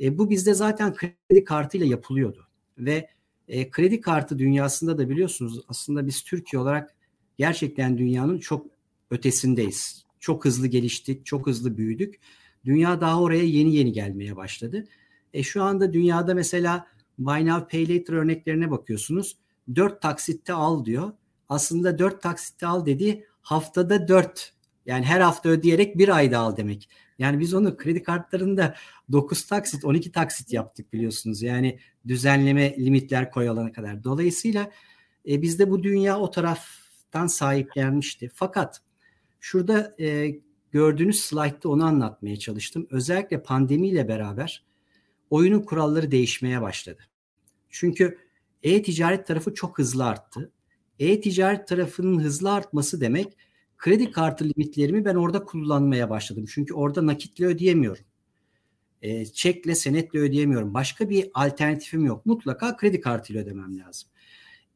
E, 0.00 0.18
bu 0.18 0.30
bizde 0.30 0.54
zaten 0.54 0.94
kredi 0.94 1.44
kartıyla 1.44 1.86
yapılıyordu 1.86 2.48
ve 2.78 3.08
e, 3.48 3.70
kredi 3.70 4.00
kartı 4.00 4.38
dünyasında 4.38 4.98
da 4.98 5.08
biliyorsunuz 5.08 5.60
aslında 5.68 6.06
biz 6.06 6.22
Türkiye 6.22 6.62
olarak 6.62 6.94
gerçekten 7.38 7.98
dünyanın 7.98 8.38
çok 8.38 8.66
ötesindeyiz. 9.10 10.04
Çok 10.20 10.44
hızlı 10.44 10.66
geliştik, 10.66 11.26
çok 11.26 11.46
hızlı 11.46 11.76
büyüdük. 11.76 12.20
Dünya 12.64 13.00
daha 13.00 13.22
oraya 13.22 13.44
yeni 13.44 13.74
yeni 13.74 13.92
gelmeye 13.92 14.36
başladı. 14.36 14.84
E 15.34 15.42
şu 15.42 15.62
anda 15.62 15.92
dünyada 15.92 16.34
mesela 16.34 16.86
Buy 17.18 17.46
Now 17.46 17.68
Pay 17.68 17.98
Later 17.98 18.14
örneklerine 18.14 18.70
bakıyorsunuz. 18.70 19.36
Dört 19.74 20.02
taksitte 20.02 20.52
al 20.52 20.84
diyor. 20.84 21.12
Aslında 21.48 21.98
dört 21.98 22.22
taksitte 22.22 22.66
al 22.66 22.86
dediği 22.86 23.24
haftada 23.42 24.08
dört. 24.08 24.54
Yani 24.86 25.04
her 25.04 25.20
hafta 25.20 25.48
ödeyerek 25.48 25.98
bir 25.98 26.08
ayda 26.08 26.38
al 26.38 26.56
demek. 26.56 26.88
Yani 27.18 27.40
biz 27.40 27.54
onu 27.54 27.76
kredi 27.76 28.02
kartlarında 28.02 28.74
9 29.12 29.46
taksit 29.46 29.84
12 29.84 30.12
taksit 30.12 30.52
yaptık 30.52 30.92
biliyorsunuz. 30.92 31.42
Yani 31.42 31.78
düzenleme 32.08 32.76
limitler 32.76 33.30
koyulana 33.30 33.72
kadar. 33.72 34.04
Dolayısıyla 34.04 34.70
e, 35.28 35.42
bizde 35.42 35.70
bu 35.70 35.82
dünya 35.82 36.18
o 36.18 36.30
taraftan 36.30 37.26
sahiplenmişti. 37.26 38.30
Fakat 38.34 38.80
şurada 39.40 39.94
e, 40.00 40.36
gördüğünüz 40.70 41.20
slaytta 41.20 41.68
onu 41.68 41.84
anlatmaya 41.84 42.38
çalıştım. 42.38 42.86
Özellikle 42.90 43.42
pandemiyle 43.42 44.08
beraber 44.08 44.64
oyunun 45.30 45.60
kuralları 45.60 46.10
değişmeye 46.10 46.62
başladı. 46.62 47.02
Çünkü 47.70 48.18
e-ticaret 48.62 49.26
tarafı 49.26 49.54
çok 49.54 49.78
hızlı 49.78 50.04
arttı. 50.04 50.52
E-ticaret 50.98 51.68
tarafının 51.68 52.20
hızlı 52.20 52.52
artması 52.52 53.00
demek 53.00 53.36
kredi 53.82 54.10
kartı 54.10 54.44
limitlerimi 54.44 55.04
ben 55.04 55.14
orada 55.14 55.44
kullanmaya 55.44 56.10
başladım. 56.10 56.44
Çünkü 56.48 56.74
orada 56.74 57.06
nakitle 57.06 57.46
ödeyemiyorum. 57.46 58.04
E, 59.02 59.24
çekle, 59.24 59.74
senetle 59.74 60.18
ödeyemiyorum. 60.18 60.74
Başka 60.74 61.10
bir 61.10 61.30
alternatifim 61.34 62.04
yok. 62.04 62.26
Mutlaka 62.26 62.76
kredi 62.76 63.00
kartıyla 63.00 63.42
ödemem 63.42 63.78
lazım. 63.78 64.08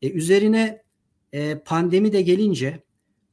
E, 0.02 0.10
üzerine 0.10 0.82
e, 1.32 1.58
pandemi 1.58 2.12
de 2.12 2.22
gelince 2.22 2.82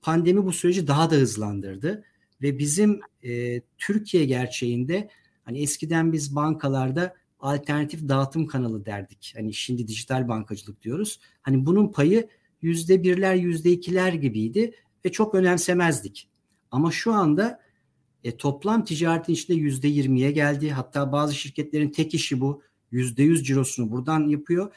pandemi 0.02 0.46
bu 0.46 0.54
süreci 0.54 0.88
daha 0.88 1.12
da 1.12 1.16
hızlandırdı 1.16 2.04
ve 2.42 2.60
bizim 2.60 3.00
e, 3.24 3.62
Türkiye 3.78 4.26
gerçeğinde 4.26 5.10
hani 5.44 5.62
eskiden 5.62 6.14
biz 6.14 6.36
bankalarda 6.36 7.16
alternatif 7.40 8.10
dağıtım 8.10 8.48
kanalı 8.48 8.86
derdik. 8.86 9.34
Hani 9.38 9.54
şimdi 9.54 9.88
dijital 9.88 10.28
bankacılık 10.28 10.82
diyoruz. 10.82 11.20
Hani 11.42 11.66
bunun 11.66 11.92
payı 11.92 12.28
yüzde 12.62 13.04
birler, 13.04 13.36
yüzde 13.36 13.72
ikiler 13.72 14.14
gibiydi 14.14 14.74
ve 15.06 15.12
çok 15.12 15.36
önemsemezdik. 15.36 16.30
Ama 16.72 16.92
şu 16.92 17.14
anda 17.14 17.60
e, 18.24 18.38
toplam 18.38 18.86
ticaretin 18.86 19.34
içinde 19.34 19.58
yüzde 19.58 19.88
yirmiye 19.88 20.32
geldi. 20.32 20.72
Hatta 20.72 21.12
bazı 21.12 21.36
şirketlerin 21.36 21.90
tek 21.90 22.14
işi 22.14 22.42
bu. 22.42 22.64
Yüzde 22.92 23.24
yüz 23.24 23.44
cirosunu 23.44 23.92
buradan 23.92 24.28
yapıyor. 24.28 24.74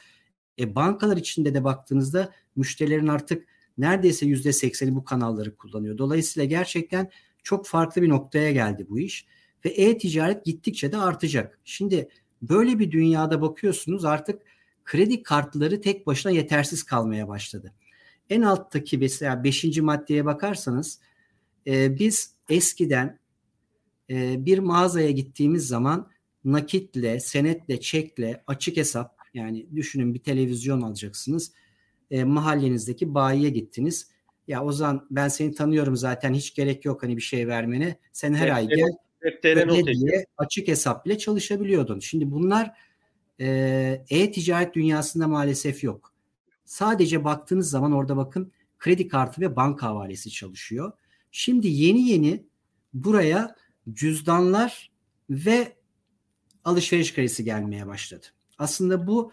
E, 0.59 0.75
bankalar 0.75 1.17
içinde 1.17 1.53
de 1.53 1.63
baktığınızda 1.63 2.31
müşterilerin 2.55 3.07
artık 3.07 3.47
neredeyse 3.77 4.25
yüzde 4.25 4.53
sekseni 4.53 4.95
bu 4.95 5.03
kanalları 5.03 5.55
kullanıyor. 5.55 5.97
Dolayısıyla 5.97 6.45
gerçekten 6.45 7.09
çok 7.43 7.67
farklı 7.67 8.01
bir 8.01 8.09
noktaya 8.09 8.51
geldi 8.51 8.85
bu 8.89 8.99
iş. 8.99 9.25
Ve 9.65 9.69
e-ticaret 9.69 10.45
gittikçe 10.45 10.91
de 10.91 10.97
artacak. 10.97 11.59
Şimdi 11.65 12.09
böyle 12.41 12.79
bir 12.79 12.91
dünyada 12.91 13.41
bakıyorsunuz 13.41 14.05
artık 14.05 14.41
kredi 14.85 15.23
kartları 15.23 15.81
tek 15.81 16.07
başına 16.07 16.31
yetersiz 16.31 16.83
kalmaya 16.83 17.27
başladı. 17.27 17.73
En 18.29 18.41
alttaki 18.41 18.97
mesela 18.97 19.43
5. 19.43 19.77
maddeye 19.77 20.25
bakarsanız 20.25 20.99
e, 21.67 21.99
biz 21.99 22.35
eskiden 22.49 23.19
e, 24.09 24.45
bir 24.45 24.59
mağazaya 24.59 25.11
gittiğimiz 25.11 25.67
zaman 25.67 26.09
nakitle, 26.45 27.19
senetle, 27.19 27.79
çekle, 27.79 28.43
açık 28.47 28.77
hesap 28.77 29.17
yani 29.33 29.75
düşünün 29.75 30.13
bir 30.13 30.19
televizyon 30.19 30.81
alacaksınız. 30.81 31.51
E, 32.11 32.23
mahallenizdeki 32.23 33.13
bayiye 33.13 33.49
gittiniz. 33.49 34.09
Ya 34.47 34.63
Ozan 34.63 35.07
ben 35.11 35.27
seni 35.27 35.53
tanıyorum 35.53 35.95
zaten 35.95 36.33
hiç 36.33 36.55
gerek 36.55 36.85
yok 36.85 37.03
hani 37.03 37.17
bir 37.17 37.21
şey 37.21 37.47
vermene. 37.47 37.97
Sen 38.13 38.33
her 38.33 38.47
evet, 38.47 38.55
ay 38.55 38.67
gel 38.67 38.89
öde 39.21 39.85
diye 39.85 40.25
açık 40.37 40.67
hesap 40.67 41.05
bile 41.05 41.17
çalışabiliyordun. 41.17 41.99
Şimdi 41.99 42.31
bunlar 42.31 42.71
e, 43.39 43.47
e-ticaret 44.09 44.73
dünyasında 44.75 45.27
maalesef 45.27 45.83
yok. 45.83 46.13
Sadece 46.67 47.23
baktığınız 47.23 47.69
zaman 47.69 47.91
orada 47.91 48.17
bakın 48.17 48.51
kredi 48.79 49.07
kartı 49.07 49.41
ve 49.41 49.55
banka 49.55 49.87
havalesi 49.87 50.31
çalışıyor. 50.31 50.91
Şimdi 51.31 51.67
yeni 51.67 52.09
yeni 52.09 52.43
buraya 52.93 53.55
cüzdanlar 53.93 54.91
ve 55.29 55.75
alışveriş 56.63 57.13
kredisi 57.13 57.43
gelmeye 57.43 57.87
başladı. 57.87 58.25
Aslında 58.57 59.07
bu 59.07 59.31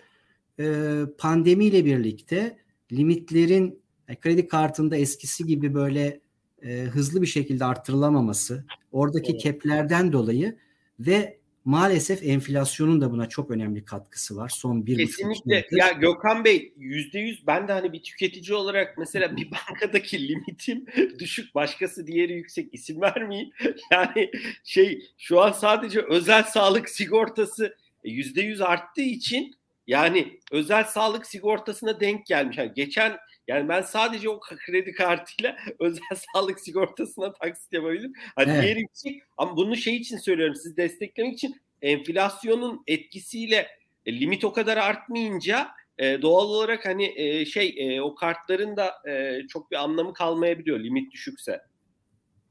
e, 0.60 1.00
pandemiyle 1.18 1.84
birlikte 1.84 2.58
limitlerin 2.92 3.82
e, 4.08 4.20
kredi 4.20 4.48
kartında 4.48 4.96
eskisi 4.96 5.46
gibi 5.46 5.74
böyle 5.74 6.20
e, 6.62 6.82
hızlı 6.82 7.22
bir 7.22 7.26
şekilde 7.26 7.64
arttırılamaması, 7.64 8.64
oradaki 8.92 9.32
evet. 9.32 9.42
keplerden 9.42 10.12
dolayı 10.12 10.58
ve 11.00 11.38
maalesef 11.64 12.22
enflasyonun 12.22 13.00
da 13.00 13.10
buna 13.10 13.28
çok 13.28 13.50
önemli 13.50 13.84
katkısı 13.84 14.36
var. 14.36 14.48
Son 14.48 14.86
bir 14.86 14.96
Kesinlikle. 14.96 15.66
Ya 15.70 15.92
Gökhan 15.92 16.44
Bey 16.44 16.72
yüzde 16.76 17.18
yüz 17.18 17.46
ben 17.46 17.68
de 17.68 17.72
hani 17.72 17.92
bir 17.92 18.02
tüketici 18.02 18.56
olarak 18.56 18.98
mesela 18.98 19.36
bir 19.36 19.50
bankadaki 19.50 20.28
limitim 20.28 20.86
düşük 21.18 21.54
başkası 21.54 22.06
diğeri 22.06 22.32
yüksek 22.32 22.74
isim 22.74 23.00
vermeyeyim. 23.00 23.50
Yani 23.92 24.30
şey 24.64 25.06
şu 25.18 25.40
an 25.40 25.52
sadece 25.52 26.00
özel 26.00 26.42
sağlık 26.42 26.88
sigortası 26.88 27.76
e, 28.04 28.10
yüzde 28.10 28.42
yüz 28.42 28.60
arttığı 28.60 29.02
için 29.02 29.54
yani 29.86 30.40
özel 30.52 30.84
sağlık 30.84 31.26
sigortasına 31.26 32.00
denk 32.00 32.26
gelmiş. 32.26 32.58
Yani 32.58 32.72
geçen 32.74 33.16
yani 33.48 33.68
ben 33.68 33.82
sadece 33.82 34.28
o 34.28 34.40
kredi 34.40 34.92
kartıyla 34.92 35.56
özel 35.78 36.16
sağlık 36.34 36.60
sigortasına 36.60 37.32
taksit 37.32 37.72
yapabildim. 37.72 38.12
Hani 38.36 38.52
evet. 38.52 38.62
diğeri 38.62 38.80
yüksek 38.80 39.22
ama 39.36 39.56
bunu 39.56 39.76
şey 39.76 39.96
için 39.96 40.18
söylüyorum 40.18 40.54
sizi 40.54 40.76
desteklemek 40.76 41.34
için 41.34 41.56
enflasyonun 41.82 42.82
etkisiyle 42.86 43.68
e, 44.06 44.20
limit 44.20 44.44
o 44.44 44.52
kadar 44.52 44.76
artmayınca 44.76 45.68
e, 45.98 46.22
doğal 46.22 46.48
olarak 46.48 46.86
hani 46.86 47.12
e, 47.16 47.44
şey 47.44 47.74
e, 47.78 48.00
o 48.00 48.14
kartların 48.14 48.76
da 48.76 48.92
e, 49.08 49.40
çok 49.48 49.70
bir 49.70 49.76
anlamı 49.76 50.12
kalmayabiliyor 50.12 50.80
limit 50.80 51.12
düşükse. 51.12 51.60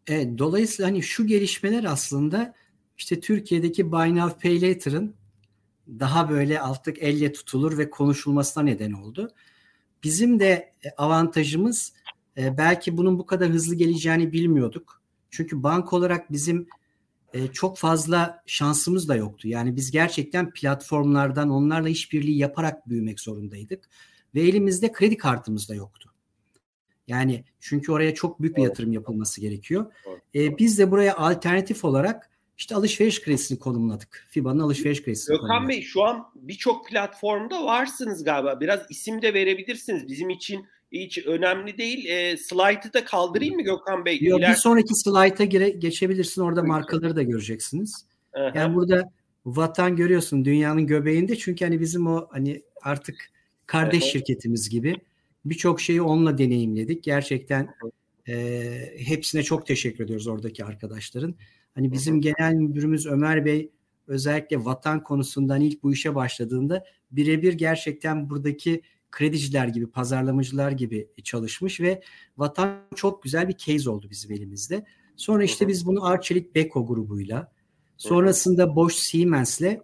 Evet, 0.07 0.37
dolayısıyla 0.37 0.91
hani 0.91 1.03
şu 1.03 1.27
gelişmeler 1.27 1.83
aslında 1.83 2.53
işte 2.97 3.19
Türkiye'deki 3.19 3.91
Buy 3.91 4.15
Now 4.15 4.49
Pay 4.49 4.61
Later'ın 4.61 5.15
daha 5.87 6.29
böyle 6.29 6.61
artık 6.61 7.03
elle 7.03 7.31
tutulur 7.31 7.77
ve 7.77 7.89
konuşulmasına 7.89 8.63
neden 8.63 8.91
oldu. 8.91 9.31
Bizim 10.03 10.39
de 10.39 10.73
e, 10.83 10.89
avantajımız 10.97 11.93
e, 12.37 12.57
belki 12.57 12.97
bunun 12.97 13.19
bu 13.19 13.25
kadar 13.25 13.49
hızlı 13.49 13.75
geleceğini 13.75 14.31
bilmiyorduk. 14.31 15.01
Çünkü 15.29 15.63
bank 15.63 15.93
olarak 15.93 16.31
bizim 16.31 16.67
e, 17.33 17.47
çok 17.47 17.77
fazla 17.77 18.43
şansımız 18.45 19.07
da 19.07 19.15
yoktu. 19.15 19.47
Yani 19.47 19.75
biz 19.75 19.91
gerçekten 19.91 20.51
platformlardan 20.51 21.49
onlarla 21.49 21.89
işbirliği 21.89 22.37
yaparak 22.37 22.89
büyümek 22.89 23.19
zorundaydık. 23.19 23.89
Ve 24.35 24.41
elimizde 24.41 24.91
kredi 24.91 25.17
kartımız 25.17 25.69
da 25.69 25.75
yoktu. 25.75 26.09
Yani 27.07 27.43
çünkü 27.59 27.91
oraya 27.91 28.13
çok 28.13 28.41
büyük 28.41 28.57
bir 28.57 28.63
yatırım 28.63 28.91
yapılması 28.91 29.41
gerekiyor. 29.41 29.91
biz 30.33 30.79
de 30.79 30.91
buraya 30.91 31.15
alternatif 31.15 31.85
olarak 31.85 32.29
işte 32.57 32.75
alışveriş 32.75 33.21
kredisini 33.21 33.59
konumladık. 33.59 34.27
FIBA'nın 34.29 34.59
alışveriş 34.59 35.03
kredisini 35.03 35.37
Gökhan 35.37 35.69
Bey 35.69 35.81
şu 35.81 36.03
an 36.03 36.25
birçok 36.35 36.87
platformda 36.87 37.65
varsınız 37.65 38.23
galiba. 38.23 38.61
Biraz 38.61 38.79
isim 38.89 39.21
de 39.21 39.33
verebilirsiniz. 39.33 40.07
Bizim 40.07 40.29
için 40.29 40.65
hiç 40.91 41.25
önemli 41.25 41.77
değil. 41.77 42.05
E, 42.05 42.37
slide'ı 42.37 42.93
da 42.93 43.05
kaldırayım 43.05 43.55
mı 43.55 43.61
Gökhan 43.61 44.05
Bey? 44.05 44.19
Yok, 44.21 44.39
bir 44.39 44.53
sonraki 44.53 44.95
slide'a 44.95 45.45
gire, 45.45 45.69
geçebilirsin. 45.69 46.41
Orada 46.41 46.63
markaları 46.63 47.15
da 47.15 47.23
göreceksiniz. 47.23 48.05
Aha. 48.33 48.51
Yani 48.55 48.75
burada 48.75 49.11
vatan 49.45 49.95
görüyorsun 49.95 50.45
dünyanın 50.45 50.87
göbeğinde. 50.87 51.35
Çünkü 51.35 51.65
hani 51.65 51.79
bizim 51.79 52.07
o 52.07 52.27
hani 52.31 52.61
artık 52.81 53.15
kardeş 53.65 54.03
Aha. 54.03 54.09
şirketimiz 54.09 54.69
gibi 54.69 54.95
birçok 55.45 55.81
şeyi 55.81 56.01
onunla 56.01 56.37
deneyimledik. 56.37 57.03
Gerçekten 57.03 57.75
e, 58.27 58.63
hepsine 58.97 59.43
çok 59.43 59.67
teşekkür 59.67 60.03
ediyoruz 60.03 60.27
oradaki 60.27 60.65
arkadaşların. 60.65 61.35
Hani 61.75 61.91
bizim 61.91 62.21
genel 62.21 62.53
müdürümüz 62.53 63.05
Ömer 63.07 63.45
Bey 63.45 63.71
özellikle 64.07 64.65
vatan 64.65 65.03
konusundan 65.03 65.61
ilk 65.61 65.83
bu 65.83 65.93
işe 65.93 66.15
başladığında 66.15 66.85
birebir 67.11 67.53
gerçekten 67.53 68.29
buradaki 68.29 68.81
krediciler 69.11 69.67
gibi, 69.67 69.87
pazarlamacılar 69.87 70.71
gibi 70.71 71.07
çalışmış 71.23 71.81
ve 71.81 72.01
Vatan 72.37 72.77
çok 72.95 73.23
güzel 73.23 73.47
bir 73.47 73.57
case 73.57 73.89
oldu 73.89 74.07
bizim 74.09 74.31
elimizde. 74.31 74.85
Sonra 75.15 75.43
işte 75.43 75.67
biz 75.67 75.85
bunu 75.85 76.05
Arçelik 76.05 76.55
Beko 76.55 76.87
grubuyla, 76.87 77.51
sonrasında 77.97 78.75
Bosch 78.75 78.95
Siemens'le 78.95 79.79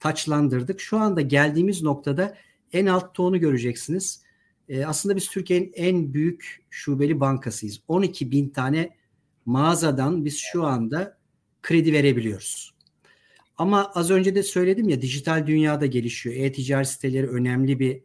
taçlandırdık. 0.00 0.80
Şu 0.80 0.98
anda 0.98 1.20
geldiğimiz 1.20 1.82
noktada 1.82 2.34
en 2.72 2.86
alt 2.86 3.14
tonu 3.14 3.40
göreceksiniz. 3.40 4.22
E, 4.68 4.86
aslında 4.86 5.16
biz 5.16 5.28
Türkiye'nin 5.28 5.72
en 5.74 6.14
büyük 6.14 6.66
şubeli 6.70 7.20
bankasıyız. 7.20 7.80
12 7.88 8.30
bin 8.30 8.48
tane 8.48 8.96
mağazadan 9.46 10.24
biz 10.24 10.38
şu 10.38 10.64
anda 10.64 11.18
kredi 11.64 11.92
verebiliyoruz. 11.92 12.74
Ama 13.56 13.92
az 13.94 14.10
önce 14.10 14.34
de 14.34 14.42
söyledim 14.42 14.88
ya 14.88 15.02
dijital 15.02 15.46
dünyada 15.46 15.86
gelişiyor. 15.86 16.36
E-ticaret 16.36 16.88
siteleri 16.88 17.28
önemli 17.28 17.78
bir 17.78 18.00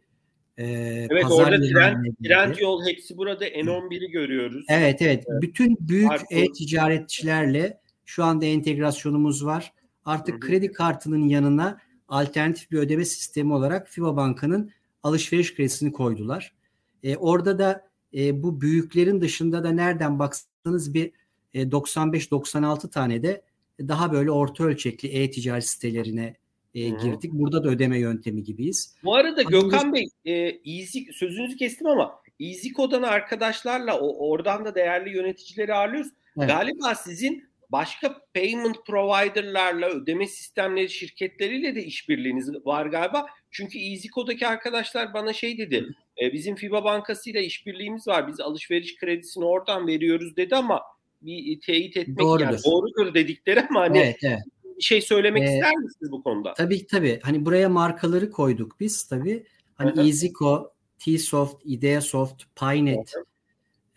e, 0.58 0.64
evet 1.10 1.22
pazar 1.22 1.52
orada 1.52 1.68
trend, 1.68 2.04
trend 2.24 2.56
yol 2.56 2.86
hepsi 2.86 3.16
burada 3.16 3.48
N11'i 3.48 4.10
görüyoruz. 4.10 4.64
Evet 4.68 5.02
evet. 5.02 5.24
evet. 5.28 5.42
Bütün 5.42 5.76
büyük 5.80 6.12
e-ticaretçilerle 6.30 7.80
şu 8.04 8.24
anda 8.24 8.44
entegrasyonumuz 8.44 9.44
var. 9.44 9.72
Artık 10.04 10.34
Hı-hı. 10.34 10.40
kredi 10.40 10.72
kartının 10.72 11.28
yanına 11.28 11.78
alternatif 12.08 12.70
bir 12.70 12.78
ödeme 12.78 13.04
sistemi 13.04 13.54
olarak 13.54 13.88
FIBA 13.88 14.16
Banka'nın 14.16 14.70
alışveriş 15.02 15.54
kredisini 15.54 15.92
koydular. 15.92 16.54
E, 17.02 17.16
orada 17.16 17.58
da 17.58 17.88
e, 18.14 18.42
bu 18.42 18.60
büyüklerin 18.60 19.20
dışında 19.20 19.64
da 19.64 19.70
nereden 19.70 20.18
baksanız 20.18 20.94
bir 20.94 21.12
e, 21.54 21.62
95-96 21.62 22.90
tane 22.90 23.22
de 23.22 23.42
daha 23.88 24.12
böyle 24.12 24.30
orta 24.30 24.64
ölçekli 24.64 25.08
e-ticaret 25.08 25.64
sitelerine 25.64 26.36
e, 26.74 26.88
girdik. 26.88 27.32
Burada 27.32 27.64
da 27.64 27.68
ödeme 27.68 27.98
yöntemi 27.98 28.42
gibiyiz. 28.42 28.94
Bu 29.04 29.14
arada 29.14 29.42
Gökhan 29.42 29.92
Bey 29.92 30.08
e, 30.24 30.32
Easy, 30.64 30.98
sözünüzü 31.12 31.56
kestim 31.56 31.86
ama 31.86 32.20
EasyCode'dan 32.40 33.02
arkadaşlarla 33.02 34.00
o, 34.00 34.30
oradan 34.30 34.64
da 34.64 34.74
değerli 34.74 35.16
yöneticileri 35.16 35.74
ağırlıyoruz. 35.74 36.10
Evet. 36.38 36.48
Galiba 36.48 36.94
sizin 36.94 37.50
başka 37.68 38.20
payment 38.34 38.86
provider'larla 38.86 39.88
ödeme 39.88 40.26
sistemleri 40.26 40.90
şirketleriyle 40.90 41.74
de 41.74 41.84
işbirliğiniz 41.84 42.66
var 42.66 42.86
galiba. 42.86 43.26
Çünkü 43.50 43.78
EasyCode'daki 43.78 44.46
arkadaşlar 44.46 45.14
bana 45.14 45.32
şey 45.32 45.58
dedi. 45.58 45.86
E, 46.22 46.32
bizim 46.32 46.56
FIBA 46.56 46.84
bankasıyla 46.84 47.40
işbirliğimiz 47.40 48.08
var. 48.08 48.28
Biz 48.28 48.40
alışveriş 48.40 48.96
kredisini 48.96 49.44
oradan 49.44 49.86
veriyoruz 49.86 50.36
dedi 50.36 50.56
ama 50.56 50.82
bir 51.22 51.60
teyit 51.60 51.96
etmek 51.96 52.18
doğrudur. 52.18 52.44
yani 52.44 52.58
doğrudur 52.64 53.14
dedikleri 53.14 53.66
ama 53.70 53.80
hani 53.80 53.98
evet, 53.98 54.16
evet. 54.22 54.38
bir 54.78 54.82
şey 54.82 55.00
söylemek 55.00 55.42
ee, 55.42 55.54
ister 55.54 55.76
misiniz 55.76 56.12
bu 56.12 56.22
konuda? 56.22 56.54
Tabii 56.54 56.86
tabii. 56.86 57.20
Hani 57.22 57.44
buraya 57.44 57.68
markaları 57.68 58.30
koyduk 58.30 58.80
biz 58.80 59.04
tabii. 59.04 59.46
Hani 59.74 59.90
Hı-hı. 59.90 60.06
EasyCo, 60.06 60.72
Tsoft, 60.98 61.62
Ideasoft, 61.64 62.42
Pynet 62.60 63.14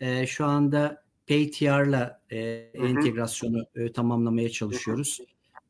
e, 0.00 0.26
şu 0.26 0.44
anda 0.44 1.04
PayTR'la 1.28 2.20
e, 2.30 2.38
entegrasyonu 2.74 3.66
e, 3.74 3.92
tamamlamaya 3.92 4.48
çalışıyoruz. 4.48 5.20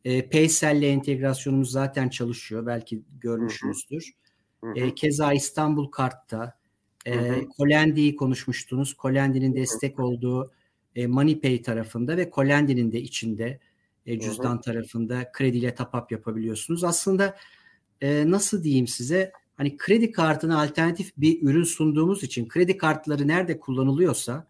E, 0.05 0.29
Paysell'le 0.29 0.83
entegrasyonumuz 0.83 1.71
zaten 1.71 2.09
çalışıyor. 2.09 2.67
Belki 2.67 3.03
görmüşsünüzdür. 3.21 4.13
E, 4.75 4.95
keza 4.95 5.33
İstanbul 5.33 5.91
Kart'ta 5.91 6.59
e, 7.07 7.45
Colendi'yi 7.57 8.17
konuşmuştunuz. 8.17 8.97
Colendi'nin 9.03 9.55
destek 9.55 10.01
olduğu 10.01 10.53
e, 10.97 11.07
MoneyPay 11.07 11.63
tarafında 11.63 12.17
ve 12.17 12.31
Colendi'nin 12.35 12.93
de 12.93 13.01
içinde 13.01 13.59
e, 14.07 14.21
cüzdan 14.21 14.61
tarafında 14.61 15.33
krediyle 15.33 15.75
tapap 15.75 16.13
yapabiliyorsunuz. 16.13 16.85
Aslında 16.85 17.37
e, 18.01 18.31
nasıl 18.31 18.65
diyeyim 18.65 18.87
size 18.87 19.33
hani 19.57 19.77
kredi 19.77 20.13
kartına 20.13 20.63
alternatif 20.63 21.13
bir 21.17 21.43
ürün 21.43 21.65
sunduğumuz 21.65 22.23
için 22.23 22.49
kredi 22.49 22.77
kartları 22.77 23.29
nerede 23.29 23.61
kullanılıyorsa 23.61 24.47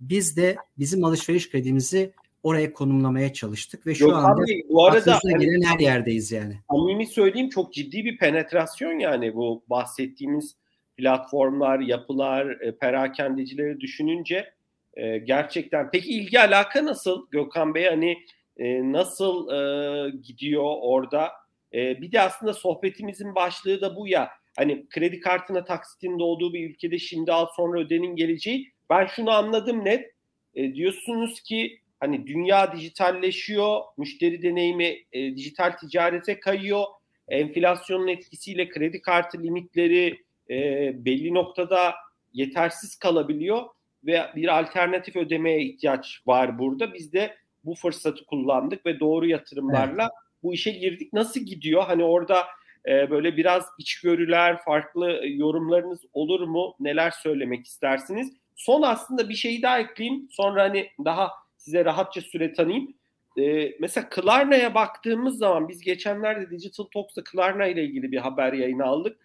biz 0.00 0.36
de 0.36 0.56
bizim 0.78 1.04
alışveriş 1.04 1.50
kredimizi 1.50 2.12
oraya 2.42 2.72
konumlamaya 2.72 3.32
çalıştık 3.32 3.86
ve 3.86 3.94
şu 3.94 4.04
Yok, 4.04 4.14
anda 4.14 4.42
abi, 4.42 4.62
bu 4.68 4.86
arada 4.86 5.18
hani, 5.22 5.44
gelen 5.44 5.62
her 5.62 5.78
yerdeyiz 5.78 6.32
yani. 6.32 6.58
Samimi 6.70 7.06
söyleyeyim 7.06 7.48
çok 7.48 7.72
ciddi 7.72 8.04
bir 8.04 8.18
penetrasyon 8.18 8.98
yani 8.98 9.34
bu 9.34 9.64
bahsettiğimiz 9.70 10.56
platformlar, 10.96 11.80
yapılar, 11.80 12.60
e, 12.60 12.78
perakendecileri 12.78 13.80
düşününce 13.80 14.53
e, 14.96 15.18
gerçekten. 15.18 15.90
Peki 15.90 16.08
ilgi 16.08 16.40
alaka 16.40 16.84
nasıl 16.84 17.26
Gökhan 17.30 17.74
Bey? 17.74 17.86
Hani 17.86 18.18
e, 18.56 18.92
nasıl 18.92 19.50
e, 19.50 20.10
gidiyor 20.10 20.64
orada? 20.80 21.32
E, 21.72 22.00
bir 22.00 22.12
de 22.12 22.20
aslında 22.20 22.54
sohbetimizin 22.54 23.34
başlığı 23.34 23.80
da 23.80 23.96
bu 23.96 24.08
ya. 24.08 24.30
Hani 24.56 24.88
kredi 24.88 25.20
kartına 25.20 25.64
taksitin 25.64 26.18
olduğu 26.18 26.54
bir 26.54 26.70
ülkede 26.70 26.98
şimdi 26.98 27.32
al 27.32 27.46
sonra 27.56 27.80
ödenin 27.80 28.16
geleceği. 28.16 28.72
Ben 28.90 29.06
şunu 29.06 29.30
anladım 29.30 29.84
net. 29.84 30.10
E, 30.54 30.74
diyorsunuz 30.74 31.40
ki 31.40 31.78
hani 32.00 32.26
dünya 32.26 32.72
dijitalleşiyor, 32.72 33.80
müşteri 33.96 34.42
deneyimi 34.42 34.98
e, 35.12 35.36
dijital 35.36 35.70
ticarete 35.70 36.40
kayıyor. 36.40 36.84
Enflasyonun 37.28 38.08
etkisiyle 38.08 38.68
kredi 38.68 39.00
kartı 39.00 39.42
limitleri 39.42 40.24
e, 40.50 40.56
belli 41.04 41.34
noktada 41.34 41.94
yetersiz 42.32 42.96
kalabiliyor 42.96 43.62
ve 44.06 44.22
bir 44.36 44.58
alternatif 44.58 45.16
ödemeye 45.16 45.62
ihtiyaç 45.62 46.22
var 46.26 46.58
burada. 46.58 46.94
Biz 46.94 47.12
de 47.12 47.34
bu 47.64 47.74
fırsatı 47.74 48.26
kullandık 48.26 48.86
ve 48.86 49.00
doğru 49.00 49.26
yatırımlarla 49.26 50.02
evet. 50.02 50.12
bu 50.42 50.54
işe 50.54 50.70
girdik. 50.70 51.12
Nasıl 51.12 51.40
gidiyor? 51.40 51.84
Hani 51.86 52.04
orada 52.04 52.46
e, 52.88 53.10
böyle 53.10 53.36
biraz 53.36 53.66
içgörüler, 53.78 54.62
farklı 54.64 55.20
yorumlarınız 55.24 56.00
olur 56.12 56.40
mu? 56.40 56.74
Neler 56.80 57.10
söylemek 57.10 57.66
istersiniz? 57.66 58.32
Son 58.56 58.82
aslında 58.82 59.28
bir 59.28 59.34
şeyi 59.34 59.62
daha 59.62 59.78
ekleyeyim. 59.78 60.28
Sonra 60.30 60.62
hani 60.62 60.88
daha 61.04 61.30
size 61.56 61.84
rahatça 61.84 62.20
süre 62.20 62.52
tanıyayım. 62.52 62.94
E, 63.38 63.72
mesela 63.80 64.08
Klarna'ya 64.08 64.74
baktığımız 64.74 65.38
zaman 65.38 65.68
biz 65.68 65.80
geçenlerde 65.80 66.50
Digital 66.50 66.84
Talks'ta 66.84 67.24
Klarna 67.24 67.66
ile 67.66 67.84
ilgili 67.84 68.12
bir 68.12 68.18
haber 68.18 68.52
yayını 68.52 68.84
aldık. 68.84 69.16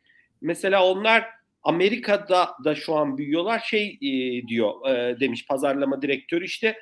Mesela 0.41 0.85
onlar 0.85 1.38
Amerika'da 1.63 2.49
da 2.63 2.75
şu 2.75 2.95
an 2.95 3.17
büyüyorlar. 3.17 3.59
Şey 3.59 3.97
e, 4.01 4.47
diyor 4.47 4.89
e, 4.89 5.19
demiş 5.19 5.47
pazarlama 5.47 6.01
direktörü 6.01 6.45
işte 6.45 6.77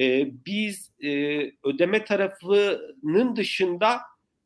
e, 0.00 0.26
biz 0.46 0.92
e, 1.02 1.10
ödeme 1.64 2.04
tarafının 2.04 3.36
dışında 3.36 4.00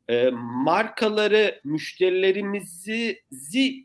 e, 0.09 0.29
markaları 0.65 1.61
müşterilerimizi 1.63 3.23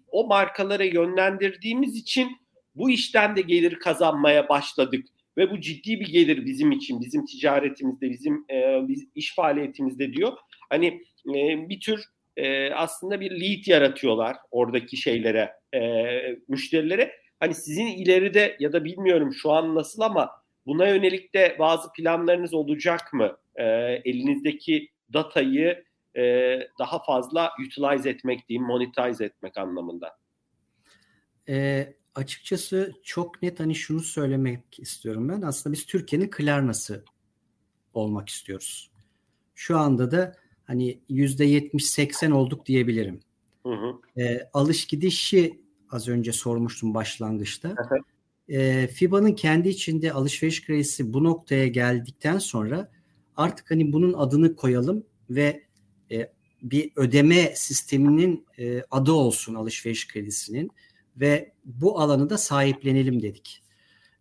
o 0.09 0.26
markalara 0.26 0.85
yönlendirdiğimiz 0.85 1.96
için 1.96 2.37
bu 2.74 2.90
işten 2.90 3.37
de 3.37 3.40
gelir 3.40 3.78
kazanmaya 3.78 4.48
başladık 4.48 5.07
ve 5.37 5.50
bu 5.50 5.61
ciddi 5.61 6.00
bir 6.00 6.12
gelir 6.12 6.46
bizim 6.46 6.72
için, 6.72 7.00
bizim 7.00 7.24
ticaretimizde, 7.24 8.11
bizim 8.11 8.44
e, 8.50 8.87
iş 9.14 9.35
faaliyetimizde 9.35 10.12
diyor. 10.12 10.33
Hani 10.70 10.87
e, 11.28 11.68
bir 11.68 11.80
tür 11.80 12.04
e, 12.37 12.73
aslında 12.73 13.20
bir 13.20 13.31
lead 13.31 13.66
yaratıyorlar 13.66 14.37
oradaki 14.51 14.97
şeylere, 14.97 15.53
e, 15.75 15.81
müşterilere. 16.49 17.12
Hani 17.40 17.55
sizin 17.55 17.87
ileride 17.87 18.57
ya 18.61 18.73
da 18.73 18.85
bilmiyorum 18.85 19.33
şu 19.33 19.53
an 19.53 19.75
nasıl 19.75 20.03
ama 20.03 20.31
buna 20.66 20.88
yönelik 20.88 21.35
de 21.35 21.57
bazı 21.59 21.92
planlarınız 21.92 22.55
olacak 22.55 23.12
mı? 23.12 23.37
E, 23.57 23.64
elinizdeki 24.05 24.88
datayı 25.12 25.85
e, 26.16 26.23
daha 26.79 27.03
fazla 27.03 27.51
utilize 27.66 28.11
etmek 28.11 28.49
diyeyim, 28.49 28.66
monetize 28.66 29.25
etmek 29.25 29.59
anlamında. 29.59 30.16
E, 31.49 31.87
açıkçası 32.14 32.92
çok 33.03 33.42
net 33.42 33.61
hani 33.61 33.75
şunu 33.75 34.01
söylemek 34.01 34.79
istiyorum 34.79 35.29
ben. 35.29 35.42
Aslında 35.42 35.73
biz 35.73 35.87
Türkiye'nin 35.87 36.31
Klarna'sı 36.31 37.05
olmak 37.94 38.29
istiyoruz. 38.29 38.90
Şu 39.55 39.79
anda 39.79 40.11
da 40.11 40.37
hani 40.64 40.98
yüzde 41.09 41.44
yetmiş 41.44 41.87
seksen 41.87 42.31
olduk 42.31 42.66
diyebilirim. 42.66 43.20
Hı 43.66 43.72
hı. 43.72 44.22
E, 44.22 44.48
alış 44.53 44.87
gidişi 44.87 45.61
az 45.90 46.09
önce 46.09 46.33
sormuştum 46.33 46.94
başlangıçta. 46.94 47.68
Hı 47.68 47.74
hı. 47.94 47.98
E, 48.48 48.87
FIBA'nın 48.87 49.33
kendi 49.33 49.68
içinde 49.68 50.12
alışveriş 50.12 50.66
kredisi 50.66 51.12
bu 51.12 51.24
noktaya 51.24 51.66
geldikten 51.66 52.38
sonra 52.38 52.90
artık 53.37 53.70
hani 53.70 53.92
bunun 53.92 54.12
adını 54.12 54.57
koyalım 54.57 55.05
ve 55.31 55.62
e, 56.11 56.33
bir 56.62 56.92
ödeme 56.96 57.53
sisteminin 57.57 58.46
e, 58.59 58.83
adı 58.90 59.12
olsun 59.12 59.55
alışveriş 59.55 60.09
kredisinin 60.09 60.70
ve 61.16 61.53
bu 61.64 62.00
alanı 62.00 62.31
da 62.31 62.38
sahiplenelim 62.38 63.22
dedik. 63.22 63.62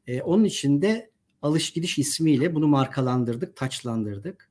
E, 0.07 0.21
onun 0.21 0.43
için 0.43 0.81
de 0.81 1.09
alış 1.41 1.71
gidiş 1.71 1.97
ismiyle 1.97 2.55
bunu 2.55 2.67
markalandırdık, 2.67 3.55
taçlandırdık. 3.55 4.49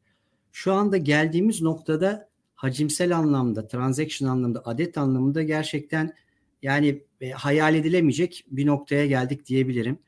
Şu 0.52 0.72
anda 0.72 0.96
geldiğimiz 0.96 1.62
noktada 1.62 2.28
hacimsel 2.54 3.16
anlamda, 3.16 3.66
transaction 3.66 4.28
anlamda, 4.28 4.62
adet 4.64 4.98
anlamında 4.98 5.42
gerçekten 5.42 6.14
yani 6.62 7.04
e, 7.20 7.30
hayal 7.30 7.74
edilemeyecek 7.74 8.44
bir 8.50 8.66
noktaya 8.66 9.06
geldik 9.06 9.46
diyebilirim. 9.46 9.98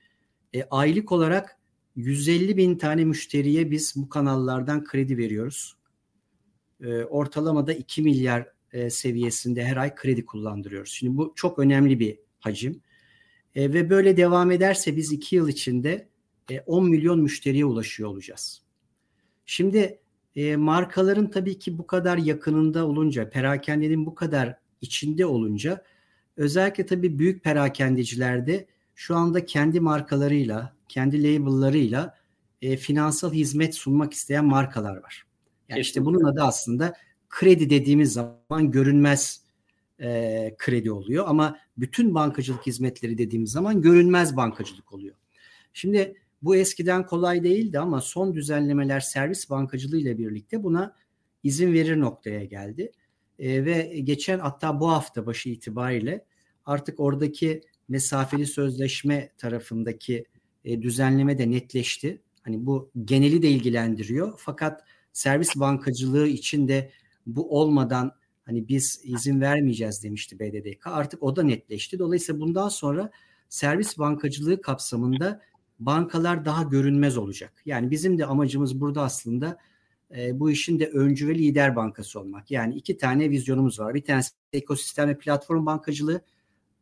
E, 0.55 0.63
aylık 0.71 1.13
olarak 1.13 1.59
150 1.97 2.57
bin 2.57 2.79
tane 2.79 3.05
müşteriye 3.05 3.71
biz 3.71 3.93
bu 3.97 4.09
kanallardan 4.09 4.85
kredi 4.85 5.19
veriyoruz. 5.19 5.77
E, 6.81 7.05
ortalamada 7.05 7.73
2 7.73 8.03
milyar 8.03 8.49
e, 8.73 8.91
seviyesinde 8.91 9.65
her 9.65 9.77
ay 9.77 9.95
kredi 9.95 10.27
kullandırıyoruz. 10.27 10.91
Şimdi 10.93 11.17
bu 11.17 11.33
çok 11.37 11.59
önemli 11.59 12.01
bir 12.01 12.19
hacim. 12.41 12.81
E, 13.55 13.73
ve 13.73 13.91
böyle 13.91 14.17
devam 14.17 14.51
ederse 14.51 14.97
biz 14.97 15.13
iki 15.13 15.37
yıl 15.37 15.49
içinde 15.49 16.09
e, 16.51 16.61
10 16.61 16.91
milyon 16.91 17.21
müşteriye 17.21 17.65
ulaşıyor 17.65 18.09
olacağız. 18.09 18.63
Şimdi 19.47 19.99
e, 20.37 20.57
markaların 20.57 21.31
tabii 21.31 21.59
ki 21.59 21.79
bu 21.79 21.87
kadar 21.87 22.19
yakınında 22.19 22.87
olunca, 22.87 23.31
perakendenin 23.31 24.07
bu 24.07 24.15
kadar 24.15 24.57
içinde 24.81 25.27
olunca 25.27 25.85
özellikle 26.37 26.87
tabii 26.87 27.19
büyük 27.19 27.45
perakendecilerde 27.45 28.67
şu 28.95 29.17
anda 29.17 29.47
kendi 29.47 29.81
markalarıyla, 29.81 30.77
kendi 30.89 31.23
label'larıyla 31.23 32.19
e, 32.63 32.77
finansal 32.77 33.33
hizmet 33.33 33.75
sunmak 33.75 34.13
isteyen 34.13 34.45
markalar 34.45 34.97
var. 34.97 35.27
Yani 35.69 35.81
işte 35.81 36.05
bunun 36.05 36.25
adı 36.25 36.43
aslında 36.43 36.95
kredi 37.29 37.71
dediğimiz 37.71 38.13
zaman 38.13 38.71
görünmez 38.71 39.45
e, 40.01 40.55
kredi 40.59 40.93
oluyor 40.93 41.25
ama 41.29 41.59
bütün 41.79 42.15
bankacılık 42.15 42.67
hizmetleri 42.67 43.19
dediğimiz 43.19 43.51
zaman 43.51 43.83
görünmez 43.83 44.37
bankacılık 44.37 44.93
oluyor. 44.93 45.15
Şimdi 45.73 46.15
bu 46.45 46.57
eskiden 46.57 47.07
kolay 47.07 47.45
değildi 47.45 47.79
ama 47.79 48.01
son 48.01 48.35
düzenlemeler 48.35 49.01
servis 49.01 49.51
bankacılığı 49.51 49.99
ile 49.99 50.19
birlikte 50.19 50.63
buna 50.63 50.97
izin 51.43 51.73
verir 51.73 52.01
noktaya 52.01 52.45
geldi. 52.45 52.93
E, 53.39 53.65
ve 53.65 54.01
geçen 54.05 54.39
hatta 54.39 54.81
bu 54.81 54.91
hafta 54.91 55.27
başı 55.27 55.49
itibariyle 55.49 56.25
artık 56.67 57.01
oradaki 57.01 57.61
mesafeli 57.89 58.47
sözleşme 58.47 59.31
tarafındaki 59.39 60.25
e, 60.65 60.83
düzenleme 60.83 61.39
de 61.39 61.51
netleşti. 61.51 62.23
Hani 62.43 62.67
bu 62.67 62.91
geneli 63.05 63.43
de 63.43 63.51
ilgilendiriyor. 63.51 64.33
Fakat 64.37 64.85
servis 65.13 65.57
bankacılığı 65.57 66.27
için 66.27 66.69
de 66.69 66.91
bu 67.27 67.59
olmadan 67.59 68.13
hani 68.47 68.69
biz 68.69 69.01
izin 69.05 69.41
vermeyeceğiz 69.41 70.03
demişti 70.03 70.39
BDDK. 70.39 70.87
Artık 70.87 71.23
o 71.23 71.37
da 71.37 71.43
netleşti. 71.43 71.99
Dolayısıyla 71.99 72.41
bundan 72.41 72.69
sonra 72.69 73.11
servis 73.49 73.99
bankacılığı 73.99 74.61
kapsamında 74.61 75.41
bankalar 75.79 76.45
daha 76.45 76.63
görünmez 76.63 77.17
olacak. 77.17 77.53
Yani 77.67 77.91
bizim 77.91 78.19
de 78.19 78.27
amacımız 78.27 78.81
burada 78.81 79.03
aslında 79.03 79.59
e, 80.17 80.41
bu 80.41 80.51
işin 80.51 80.79
de 80.81 80.87
öncü 80.87 81.29
ve 81.29 81.35
lider 81.35 81.77
bankası 81.77 82.21
olmak. 82.21 82.51
Yani 82.51 82.75
iki 82.75 82.97
tane 82.97 83.31
vizyonumuz 83.31 83.81
var. 83.81 83.95
Bir 83.95 84.05
tanesi 84.05 84.31
ekosistem 84.53 85.09
ve 85.09 85.19
platform 85.19 85.67
bankacılığı. 85.67 86.21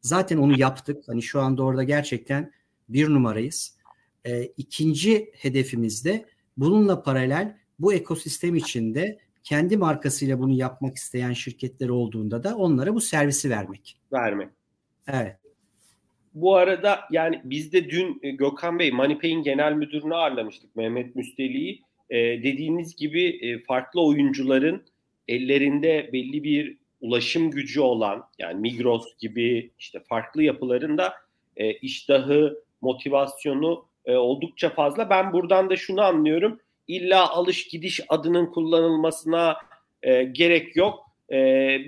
Zaten 0.01 0.39
onu 0.39 0.59
yaptık. 0.59 1.09
Hani 1.09 1.23
şu 1.23 1.41
anda 1.41 1.63
orada 1.63 1.83
gerçekten 1.83 2.53
bir 2.89 3.09
numarayız. 3.09 3.77
E, 4.25 4.45
ikinci 4.45 5.31
hedefimiz 5.35 6.05
de 6.05 6.27
bununla 6.57 7.03
paralel 7.03 7.57
bu 7.79 7.93
ekosistem 7.93 8.55
içinde 8.55 9.19
kendi 9.43 9.77
markasıyla 9.77 10.39
bunu 10.39 10.53
yapmak 10.53 10.97
isteyen 10.97 11.33
şirketler 11.33 11.89
olduğunda 11.89 12.45
da 12.45 12.57
onlara 12.57 12.95
bu 12.95 13.01
servisi 13.01 13.51
vermek. 13.51 14.01
Vermek. 14.13 14.49
Evet. 15.07 15.42
Bu 16.35 16.57
arada 16.57 17.01
yani 17.11 17.41
biz 17.45 17.73
de 17.73 17.91
dün 17.91 18.21
e, 18.23 18.31
Gökhan 18.31 18.79
Bey 18.79 18.91
Manipay'in 18.91 19.43
genel 19.43 19.73
müdürünü 19.73 20.15
ağırlamıştık 20.15 20.77
Mehmet 20.77 21.17
Müsteli'yi. 21.17 21.83
Ee, 22.11 22.17
dediğiniz 22.19 22.97
gibi 22.97 23.25
e, 23.27 23.59
farklı 23.59 24.03
oyuncuların 24.03 24.83
ellerinde 25.29 26.11
belli 26.13 26.45
bir 26.45 26.77
ulaşım 27.01 27.51
gücü 27.51 27.81
olan 27.81 28.25
yani 28.39 28.61
Migros 28.61 29.19
gibi 29.19 29.71
işte 29.79 30.01
farklı 30.01 30.43
yapıların 30.43 30.99
da 30.99 31.15
e, 31.57 31.73
iştahı, 31.73 32.59
motivasyonu 32.81 33.87
e, 34.05 34.17
oldukça 34.17 34.71
fazla. 34.71 35.11
Ben 35.11 35.33
buradan 35.33 35.71
da 35.71 35.77
şunu 35.77 36.03
anlıyorum. 36.03 36.61
İlla 36.89 37.31
alış 37.31 37.69
gidiş 37.69 38.01
adının 38.09 38.47
kullanılmasına 38.47 39.57
e, 40.03 40.25
gerek 40.25 40.77
yok. 40.77 41.07
E, 41.33 41.37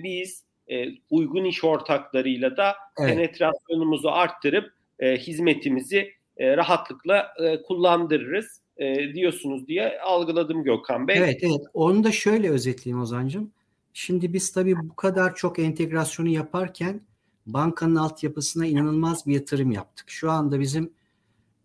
biz 0.03 0.45
e, 0.71 0.87
uygun 1.11 1.45
iş 1.45 1.65
ortaklarıyla 1.65 2.57
da 2.57 2.75
evet. 2.99 3.15
penetrasyonumuzu 3.15 4.09
arttırıp 4.09 4.73
e, 4.99 5.17
hizmetimizi 5.17 6.13
e, 6.37 6.57
rahatlıkla 6.57 7.27
e, 7.43 7.63
kullandırırız 7.63 8.61
e, 8.77 9.15
diyorsunuz 9.15 9.69
diye 9.69 10.01
algıladım 10.01 10.65
Gökhan 10.65 11.09
Bey. 11.09 11.19
Evet 11.19 11.39
evet 11.43 11.61
onu 11.75 12.05
da 12.05 12.13
şöyle 12.13 12.51
özetleyeyim 12.51 13.03
Ozan'cığım. 13.03 13.53
Şimdi 13.93 14.33
biz 14.33 14.53
tabii 14.53 14.77
bu 14.77 14.97
kadar 14.97 15.35
çok 15.35 15.59
entegrasyonu 15.59 16.29
yaparken 16.29 17.01
bankanın 17.47 17.97
altyapısına 17.97 18.67
inanılmaz 18.67 19.27
bir 19.27 19.35
yatırım 19.35 19.71
yaptık. 19.71 20.11
Şu 20.11 20.31
anda 20.31 20.61
bizim 20.61 20.93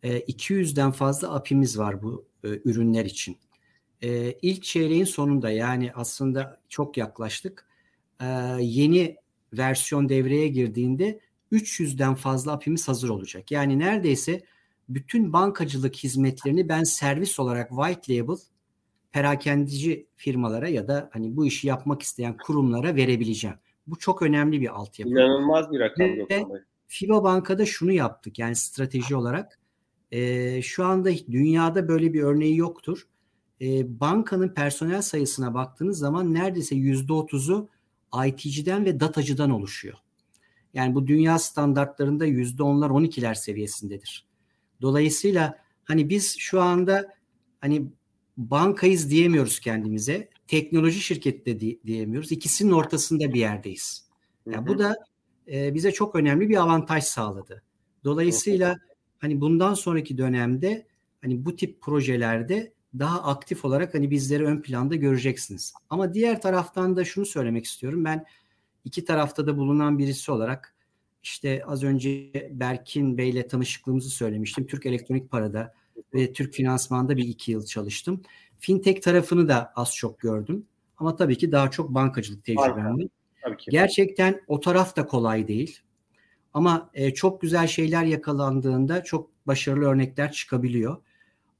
e, 0.03 0.19
200'den 0.19 0.91
fazla 0.91 1.35
API'miz 1.35 1.79
var 1.79 2.01
bu 2.01 2.25
e, 2.43 2.47
ürünler 2.47 3.05
için. 3.05 3.37
E, 4.01 4.31
ilk 4.31 4.63
çeyreğin 4.63 5.05
sonunda 5.05 5.51
yani 5.51 5.91
aslında 5.95 6.61
çok 6.69 6.97
yaklaştık. 6.97 7.68
E, 8.21 8.25
yeni 8.59 9.15
versiyon 9.53 10.09
devreye 10.09 10.47
girdiğinde 10.47 11.19
300'den 11.51 12.15
fazla 12.15 12.51
API'miz 12.51 12.87
hazır 12.87 13.09
olacak. 13.09 13.51
Yani 13.51 13.79
neredeyse 13.79 14.41
bütün 14.89 15.33
bankacılık 15.33 15.95
hizmetlerini 15.95 16.69
ben 16.69 16.83
servis 16.83 17.39
olarak 17.39 17.69
white 17.69 18.17
label 18.17 18.37
perakendeci 19.11 20.07
firmalara 20.15 20.67
ya 20.67 20.87
da 20.87 21.09
hani 21.13 21.35
bu 21.35 21.45
işi 21.45 21.67
yapmak 21.67 22.01
isteyen 22.01 22.37
kurumlara 22.37 22.95
verebileceğim. 22.95 23.57
Bu 23.87 23.99
çok 23.99 24.21
önemli 24.21 24.61
bir 24.61 24.75
altyapı. 24.75 25.11
İnanılmaz 25.11 25.71
bir 25.71 25.79
rakam. 25.79 26.07
Ve 26.07 26.45
FIBA 26.87 27.23
Banka'da 27.23 27.65
şunu 27.65 27.91
yaptık 27.91 28.39
yani 28.39 28.55
strateji 28.55 29.15
olarak. 29.15 29.59
E, 30.11 30.61
şu 30.61 30.85
anda 30.85 31.09
dünyada 31.31 31.87
böyle 31.87 32.13
bir 32.13 32.23
örneği 32.23 32.57
yoktur. 32.57 33.07
E, 33.61 33.99
bankanın 33.99 34.49
personel 34.49 35.01
sayısına 35.01 35.53
baktığınız 35.53 35.97
zaman 35.97 36.33
neredeyse 36.33 36.75
yüzde 36.75 37.13
otuzu 37.13 37.69
IT'ciden 38.27 38.85
ve 38.85 38.99
datacıdan 38.99 39.49
oluşuyor. 39.49 39.97
Yani 40.73 40.95
bu 40.95 41.07
dünya 41.07 41.39
standartlarında 41.39 42.25
yüzde 42.25 42.63
onlar 42.63 42.89
on 42.89 43.03
ikiler 43.03 43.33
seviyesindedir. 43.33 44.25
Dolayısıyla 44.81 45.57
hani 45.83 46.09
biz 46.09 46.35
şu 46.37 46.61
anda 46.61 47.13
hani 47.61 47.85
bankayız 48.37 49.09
diyemiyoruz 49.09 49.59
kendimize. 49.59 50.29
Teknoloji 50.47 50.99
şirketi 50.99 51.45
de 51.45 51.59
di- 51.59 51.79
diyemiyoruz. 51.85 52.31
İkisinin 52.31 52.71
ortasında 52.71 53.33
bir 53.33 53.39
yerdeyiz. 53.39 54.07
Yani 54.45 54.57
hı 54.57 54.61
hı. 54.61 54.67
bu 54.67 54.79
da 54.79 54.95
e, 55.51 55.73
bize 55.73 55.91
çok 55.91 56.15
önemli 56.15 56.49
bir 56.49 56.57
avantaj 56.57 57.03
sağladı. 57.03 57.63
Dolayısıyla 58.03 58.77
hani 59.19 59.41
bundan 59.41 59.73
sonraki 59.73 60.17
dönemde 60.17 60.87
hani 61.21 61.45
bu 61.45 61.55
tip 61.55 61.81
projelerde 61.81 62.73
daha 62.99 63.23
aktif 63.23 63.65
olarak 63.65 63.93
hani 63.93 64.11
bizleri 64.11 64.45
ön 64.45 64.61
planda 64.61 64.95
göreceksiniz. 64.95 65.73
Ama 65.89 66.13
diğer 66.13 66.41
taraftan 66.41 66.95
da 66.95 67.05
şunu 67.05 67.25
söylemek 67.25 67.65
istiyorum. 67.65 68.05
Ben 68.05 68.25
iki 68.85 69.05
tarafta 69.05 69.47
da 69.47 69.57
bulunan 69.57 69.97
birisi 69.97 70.31
olarak 70.31 70.75
işte 71.23 71.63
az 71.65 71.83
önce 71.83 72.31
Berkin 72.51 73.17
Bey'le 73.17 73.47
tanışıklığımızı 73.47 74.09
söylemiştim. 74.09 74.67
Türk 74.67 74.85
Elektronik 74.85 75.31
Para'da 75.31 75.73
ve 76.13 76.33
Türk 76.33 76.53
Finansman'da 76.53 77.17
bir 77.17 77.27
iki 77.27 77.51
yıl 77.51 77.65
çalıştım. 77.65 78.21
Fintech 78.59 79.01
tarafını 79.01 79.49
da 79.49 79.71
az 79.75 79.95
çok 79.95 80.19
gördüm. 80.19 80.65
Ama 80.97 81.15
tabii 81.15 81.37
ki 81.37 81.51
daha 81.51 81.71
çok 81.71 81.89
bankacılık 81.89 82.43
tecrübemdi. 82.43 83.09
Gerçekten 83.69 84.41
o 84.47 84.59
taraf 84.59 84.95
da 84.95 85.05
kolay 85.05 85.47
değil. 85.47 85.79
Ama 86.53 86.89
e, 86.93 87.13
çok 87.13 87.41
güzel 87.41 87.67
şeyler 87.67 88.03
yakalandığında 88.03 89.03
çok 89.03 89.29
başarılı 89.47 89.85
örnekler 89.85 90.31
çıkabiliyor. 90.31 90.97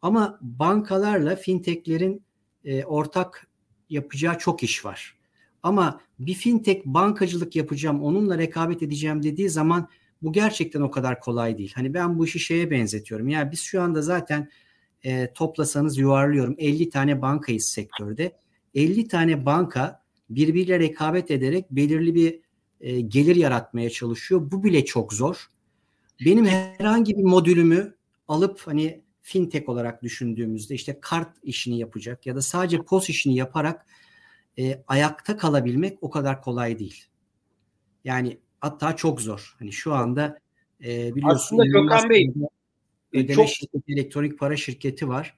Ama 0.01 0.39
bankalarla 0.41 1.35
fintechlerin 1.35 2.23
e, 2.65 2.83
ortak 2.83 3.47
yapacağı 3.89 4.37
çok 4.37 4.63
iş 4.63 4.85
var. 4.85 5.15
Ama 5.63 6.01
bir 6.19 6.33
fintech 6.33 6.85
bankacılık 6.85 7.55
yapacağım, 7.55 8.03
onunla 8.03 8.37
rekabet 8.37 8.83
edeceğim 8.83 9.23
dediği 9.23 9.49
zaman 9.49 9.89
bu 10.21 10.33
gerçekten 10.33 10.81
o 10.81 10.91
kadar 10.91 11.19
kolay 11.19 11.57
değil. 11.57 11.71
Hani 11.75 11.93
ben 11.93 12.19
bu 12.19 12.25
işi 12.25 12.39
şeye 12.39 12.71
benzetiyorum. 12.71 13.29
Yani 13.29 13.51
biz 13.51 13.61
şu 13.61 13.81
anda 13.81 14.01
zaten 14.01 14.49
e, 15.03 15.33
toplasanız 15.33 15.97
yuvarlıyorum 15.97 16.55
50 16.57 16.89
tane 16.89 17.21
bankayız 17.21 17.65
sektörde. 17.65 18.31
50 18.75 19.07
tane 19.07 19.45
banka 19.45 20.03
birbiriyle 20.29 20.79
rekabet 20.79 21.31
ederek 21.31 21.71
belirli 21.71 22.15
bir 22.15 22.39
e, 22.81 23.01
gelir 23.01 23.35
yaratmaya 23.35 23.89
çalışıyor. 23.89 24.51
Bu 24.51 24.63
bile 24.63 24.85
çok 24.85 25.13
zor. 25.13 25.49
Benim 26.25 26.45
herhangi 26.45 27.17
bir 27.17 27.23
modülümü 27.23 27.95
alıp 28.27 28.61
hani 28.65 29.01
fintech 29.21 29.69
olarak 29.69 30.03
düşündüğümüzde 30.03 30.75
işte 30.75 30.99
kart 31.01 31.37
işini 31.43 31.79
yapacak 31.79 32.25
ya 32.25 32.35
da 32.35 32.41
sadece 32.41 32.77
pos 32.77 33.09
işini 33.09 33.35
yaparak 33.35 33.85
e, 34.59 34.83
ayakta 34.87 35.37
kalabilmek 35.37 35.97
o 36.01 36.09
kadar 36.09 36.41
kolay 36.41 36.79
değil. 36.79 37.05
Yani 38.03 38.37
hatta 38.59 38.95
çok 38.95 39.21
zor. 39.21 39.55
Hani 39.59 39.71
şu 39.71 39.93
anda 39.93 40.39
e, 40.83 41.15
biliyorsunuz 41.15 41.61
aslında 41.61 41.65
Gökhan 41.65 42.09
Bey 42.09 42.33
e, 43.13 43.19
ödeme 43.19 43.35
çok... 43.35 43.49
şirketi, 43.49 43.93
elektronik 43.93 44.39
para 44.39 44.57
şirketi 44.57 45.07
var. 45.07 45.37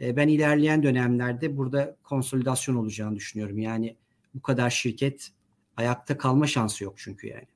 E, 0.00 0.16
ben 0.16 0.28
ilerleyen 0.28 0.82
dönemlerde 0.82 1.56
burada 1.56 1.96
konsolidasyon 2.02 2.76
olacağını 2.76 3.16
düşünüyorum. 3.16 3.58
Yani 3.58 3.96
bu 4.34 4.42
kadar 4.42 4.70
şirket 4.70 5.30
ayakta 5.76 6.18
kalma 6.18 6.46
şansı 6.46 6.84
yok 6.84 6.94
çünkü 6.96 7.26
yani. 7.26 7.46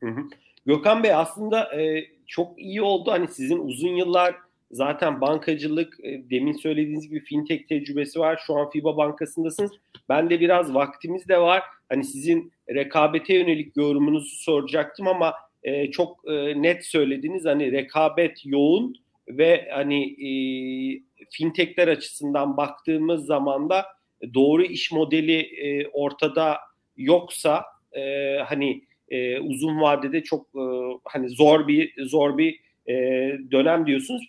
Hı 0.00 0.06
hı. 0.06 0.28
Gökhan 0.66 1.02
Bey 1.02 1.14
aslında 1.14 1.80
e, 1.80 2.06
çok 2.26 2.58
iyi 2.58 2.82
oldu. 2.82 3.10
Hani 3.10 3.28
sizin 3.28 3.58
uzun 3.58 3.96
yıllar 3.96 4.36
zaten 4.70 5.20
bankacılık 5.20 6.00
e, 6.04 6.30
demin 6.30 6.52
söylediğiniz 6.52 7.08
gibi 7.08 7.20
fintech 7.20 7.68
tecrübesi 7.68 8.20
var. 8.20 8.42
Şu 8.46 8.54
an 8.54 8.70
FIBA 8.70 8.96
Bankası'ndasınız. 8.96 9.70
Ben 10.08 10.30
de 10.30 10.40
biraz 10.40 10.74
vaktimiz 10.74 11.28
de 11.28 11.38
var. 11.38 11.62
Hani 11.88 12.04
sizin 12.04 12.52
rekabete 12.74 13.34
yönelik 13.34 13.76
yorumunuzu 13.76 14.36
soracaktım 14.36 15.08
ama 15.08 15.34
e, 15.62 15.90
çok 15.90 16.30
e, 16.30 16.62
net 16.62 16.84
söylediniz. 16.84 17.44
Hani 17.44 17.72
rekabet 17.72 18.46
yoğun 18.46 18.96
ve 19.28 19.68
hani 19.72 20.04
e, 20.04 20.30
fintechler 21.30 21.88
açısından 21.88 22.56
baktığımız 22.56 23.26
zaman 23.26 23.70
da 23.70 23.84
doğru 24.34 24.64
iş 24.64 24.92
modeli 24.92 25.40
e, 25.40 25.88
ortada 25.88 26.58
yoksa 26.96 27.64
e, 27.92 28.36
hani 28.46 28.82
e, 29.08 29.38
uzun 29.38 29.80
vadede 29.80 30.22
çok 30.22 30.46
e, 30.46 30.64
hani 31.04 31.28
zor 31.28 31.68
bir 31.68 32.06
zor 32.06 32.38
bir 32.38 32.60
e, 32.88 32.94
dönem 33.50 33.86
diyorsunuz. 33.86 34.22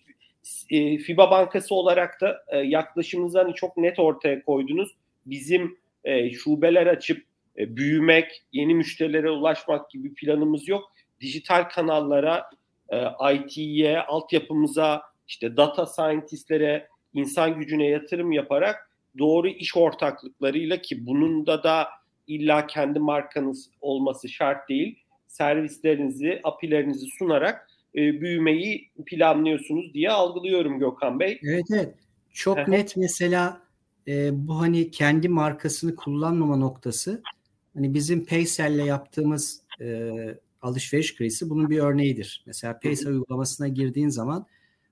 E, 0.69 0.97
FIBA 0.97 1.31
Bankası 1.31 1.75
olarak 1.75 2.21
da 2.21 2.43
e, 2.47 2.57
yaklaşımınızı 2.57 3.37
hani 3.37 3.53
çok 3.53 3.77
net 3.77 3.99
ortaya 3.99 4.43
koydunuz. 4.43 4.95
Bizim 5.25 5.77
e, 6.03 6.31
şubeler 6.31 6.87
açıp 6.87 7.25
e, 7.57 7.75
büyümek, 7.75 8.43
yeni 8.51 8.75
müşterilere 8.75 9.29
ulaşmak 9.29 9.89
gibi 9.89 10.13
planımız 10.13 10.67
yok. 10.67 10.91
Dijital 11.21 11.63
kanallara, 11.63 12.49
e, 12.89 13.33
IT'ye, 13.33 13.99
altyapımıza, 13.99 15.01
işte 15.27 15.57
data 15.57 15.85
scientistlere, 15.85 16.87
insan 17.13 17.59
gücüne 17.59 17.87
yatırım 17.87 18.31
yaparak 18.31 18.89
doğru 19.17 19.47
iş 19.47 19.77
ortaklıklarıyla 19.77 20.77
ki 20.77 21.05
bunun 21.05 21.47
da 21.47 21.63
da 21.63 21.87
illa 22.27 22.67
kendi 22.67 22.99
markanız 22.99 23.69
olması 23.81 24.29
şart 24.29 24.69
değil. 24.69 24.99
Servislerinizi, 25.27 26.39
apilerinizi 26.43 27.05
sunarak 27.05 27.69
e, 27.95 28.21
büyümeyi 28.21 28.89
planlıyorsunuz 29.05 29.93
diye 29.93 30.11
algılıyorum 30.11 30.79
Gökhan 30.79 31.19
Bey. 31.19 31.39
Evet 31.43 31.65
evet. 31.73 31.95
Çok 32.33 32.67
net 32.67 32.97
mesela 32.97 33.61
e, 34.07 34.47
bu 34.47 34.59
hani 34.59 34.91
kendi 34.91 35.29
markasını 35.29 35.95
kullanmama 35.95 36.57
noktası 36.57 37.21
hani 37.73 37.93
bizim 37.93 38.25
Paysel'le 38.25 38.85
yaptığımız 38.85 39.61
e, 39.81 40.11
alışveriş 40.61 41.15
kredisi 41.15 41.49
bunun 41.49 41.69
bir 41.69 41.79
örneğidir. 41.79 42.43
Mesela 42.45 42.79
Paysel 42.79 43.11
uygulamasına 43.11 43.67
girdiğin 43.67 44.09
zaman 44.09 44.45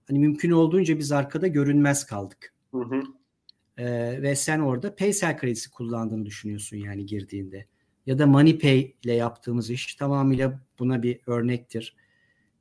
hani 0.07 0.19
mümkün 0.19 0.51
olduğunca 0.51 0.99
biz 0.99 1.11
arkada 1.11 1.47
görünmez 1.47 2.05
kaldık. 2.05 2.53
Hı 2.71 2.79
hı. 2.81 3.01
Ee, 3.77 4.21
ve 4.21 4.35
sen 4.35 4.59
orada 4.59 4.95
Paysel 4.95 5.37
kredisi 5.37 5.71
kullandığını 5.71 6.25
düşünüyorsun 6.25 6.77
yani 6.77 7.05
girdiğinde. 7.05 7.65
Ya 8.05 8.19
da 8.19 8.27
MoneyPay 8.27 8.93
ile 9.03 9.13
yaptığımız 9.13 9.69
iş 9.69 9.95
tamamıyla 9.95 10.59
buna 10.79 11.03
bir 11.03 11.19
örnektir. 11.27 11.95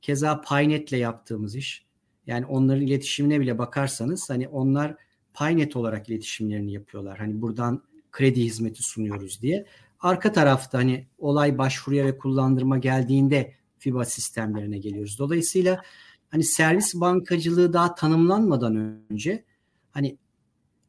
Keza 0.03 0.41
Paynet 0.41 0.91
ile 0.91 0.97
yaptığımız 0.97 1.55
iş. 1.55 1.85
Yani 2.27 2.45
onların 2.45 2.81
iletişimine 2.81 3.39
bile 3.39 3.57
bakarsanız 3.57 4.29
hani 4.29 4.47
onlar 4.47 4.95
Paynet 5.33 5.75
olarak 5.75 6.09
iletişimlerini 6.09 6.73
yapıyorlar. 6.73 7.17
Hani 7.17 7.41
buradan 7.41 7.83
kredi 8.11 8.43
hizmeti 8.43 8.83
sunuyoruz 8.83 9.41
diye. 9.41 9.65
Arka 9.99 10.31
tarafta 10.31 10.77
hani 10.77 11.07
olay 11.17 11.57
başvuruya 11.57 12.05
ve 12.05 12.17
kullandırma 12.17 12.77
geldiğinde 12.77 13.53
FIBA 13.77 14.05
sistemlerine 14.05 14.77
geliyoruz. 14.77 15.19
Dolayısıyla 15.19 15.81
hani 16.29 16.43
servis 16.43 16.95
bankacılığı 16.95 17.73
daha 17.73 17.95
tanımlanmadan 17.95 19.03
önce 19.09 19.43
hani 19.91 20.17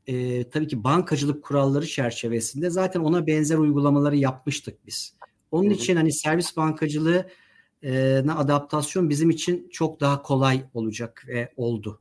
e, 0.07 0.49
tabii 0.49 0.69
ki 0.69 0.85
bankacılık 0.85 1.45
kuralları 1.45 1.87
çerçevesinde 1.87 2.71
zaten 2.71 3.01
ona 3.01 3.27
benzer 3.27 3.59
uygulamaları 3.59 4.17
yapmıştık 4.17 4.87
biz. 4.87 5.17
Onun 5.51 5.71
için 5.71 5.97
hani 5.97 6.13
servis 6.13 6.57
bankacılığı 6.57 7.27
adaptasyon 8.37 9.11
bizim 9.11 9.31
için 9.31 9.69
çok 9.73 10.01
daha 10.01 10.23
kolay 10.23 10.65
olacak 10.75 11.25
ve 11.29 11.53
oldu. 11.57 12.01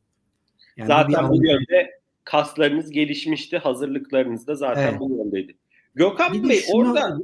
Yani 0.78 0.88
zaten 0.88 1.30
bu 1.30 1.46
yönde 1.46 2.02
kaslarınız 2.24 2.92
gelişmişti, 2.92 3.58
hazırlıklarınız 3.58 4.48
da 4.48 4.56
zaten 4.56 4.90
evet. 4.90 5.00
bu 5.00 5.18
yöndeydi. 5.18 5.58
Gökhan 5.96 6.50
Bey 6.50 6.62
şunu, 6.62 6.76
orada 6.78 7.18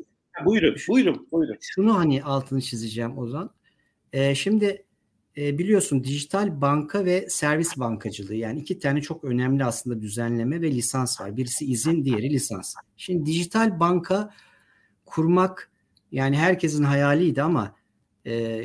buyurun, 0.46 0.76
buyurun, 0.90 1.28
buyurun. 1.32 1.58
Şunu 1.62 1.98
hani 1.98 2.24
altını 2.24 2.62
çizeceğim 2.62 3.18
o 3.18 3.28
zaman. 3.28 3.50
Ee, 4.14 4.36
şimdi 4.36 4.86
e, 5.38 5.58
biliyorsun 5.58 6.04
dijital 6.04 6.62
banka 6.62 7.06
ve 7.06 7.30
servis 7.30 7.78
bankacılığı 7.78 8.36
yani 8.36 8.60
iki 8.60 8.80
tane 8.80 9.02
çok 9.02 9.24
önemli 9.24 9.66
aslında 9.66 10.02
düzenleme 10.02 10.62
ve 10.62 10.72
lisans 10.72 11.22
var. 11.22 11.38
Birisi 11.38 11.66
izin, 11.66 12.06
diğeri 12.06 12.30
lisans. 12.30 12.76
Şimdi 12.98 13.26
dijital 13.26 13.80
banka 13.80 14.34
kurmak 15.06 15.72
yani 16.12 16.38
herkesin 16.38 16.84
hayaliydi 16.84 17.42
ama 17.42 17.76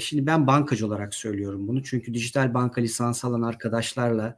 şimdi 0.01 0.27
ben 0.27 0.47
bankacı 0.47 0.87
olarak 0.87 1.15
söylüyorum 1.15 1.69
bunu. 1.69 1.83
Çünkü 1.83 2.15
dijital 2.15 2.55
banka 2.55 2.81
lisans 2.81 3.25
alan 3.25 3.43
arkadaşlarla 3.43 4.37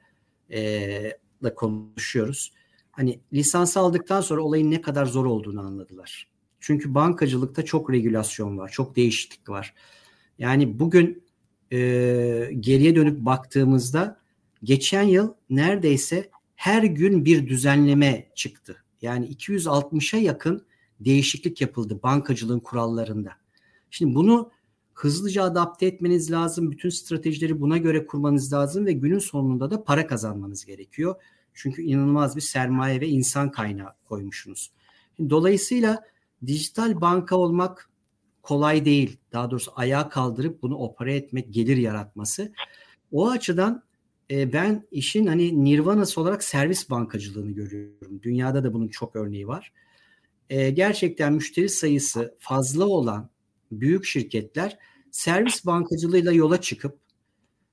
e, 0.50 1.18
da 1.42 1.54
konuşuyoruz. 1.54 2.52
Hani 2.90 3.20
lisans 3.32 3.76
aldıktan 3.76 4.20
sonra 4.20 4.42
olayın 4.42 4.70
ne 4.70 4.80
kadar 4.80 5.06
zor 5.06 5.26
olduğunu 5.26 5.60
anladılar. 5.60 6.28
Çünkü 6.60 6.94
bankacılıkta 6.94 7.64
çok 7.64 7.92
regülasyon 7.92 8.58
var, 8.58 8.68
çok 8.68 8.96
değişiklik 8.96 9.48
var. 9.48 9.74
Yani 10.38 10.78
bugün 10.78 11.24
e, 11.72 11.78
geriye 12.60 12.96
dönüp 12.96 13.20
baktığımızda 13.20 14.20
geçen 14.62 15.02
yıl 15.02 15.34
neredeyse 15.50 16.30
her 16.56 16.82
gün 16.82 17.24
bir 17.24 17.48
düzenleme 17.48 18.28
çıktı. 18.34 18.76
Yani 19.02 19.26
260'a 19.26 20.20
yakın 20.20 20.66
değişiklik 21.00 21.60
yapıldı 21.60 22.00
bankacılığın 22.02 22.60
kurallarında. 22.60 23.32
Şimdi 23.90 24.14
bunu 24.14 24.50
hızlıca 24.96 25.42
adapte 25.42 25.86
etmeniz 25.86 26.30
lazım. 26.30 26.70
Bütün 26.70 26.88
stratejileri 26.88 27.60
buna 27.60 27.76
göre 27.76 28.06
kurmanız 28.06 28.52
lazım 28.52 28.86
ve 28.86 28.92
günün 28.92 29.18
sonunda 29.18 29.70
da 29.70 29.84
para 29.84 30.06
kazanmanız 30.06 30.64
gerekiyor. 30.64 31.14
Çünkü 31.54 31.82
inanılmaz 31.82 32.36
bir 32.36 32.40
sermaye 32.40 33.00
ve 33.00 33.08
insan 33.08 33.50
kaynağı 33.50 33.92
koymuşsunuz. 34.04 34.72
Dolayısıyla 35.30 36.04
dijital 36.46 37.00
banka 37.00 37.36
olmak 37.36 37.90
kolay 38.42 38.84
değil. 38.84 39.16
Daha 39.32 39.50
doğrusu 39.50 39.72
ayağa 39.76 40.08
kaldırıp 40.08 40.62
bunu 40.62 40.76
opera 40.76 41.12
etmek, 41.12 41.54
gelir 41.54 41.76
yaratması. 41.76 42.52
O 43.12 43.30
açıdan 43.30 43.82
e, 44.30 44.52
ben 44.52 44.86
işin 44.90 45.26
hani 45.26 45.64
nirvanası 45.64 46.20
olarak 46.20 46.44
servis 46.44 46.90
bankacılığını 46.90 47.50
görüyorum. 47.50 48.22
Dünyada 48.22 48.64
da 48.64 48.72
bunun 48.72 48.88
çok 48.88 49.16
örneği 49.16 49.48
var. 49.48 49.72
E, 50.50 50.70
gerçekten 50.70 51.32
müşteri 51.32 51.68
sayısı 51.68 52.34
fazla 52.38 52.84
olan 52.84 53.30
büyük 53.72 54.04
şirketler 54.04 54.78
servis 55.10 55.66
bankacılığıyla 55.66 56.32
yola 56.32 56.60
çıkıp 56.60 56.98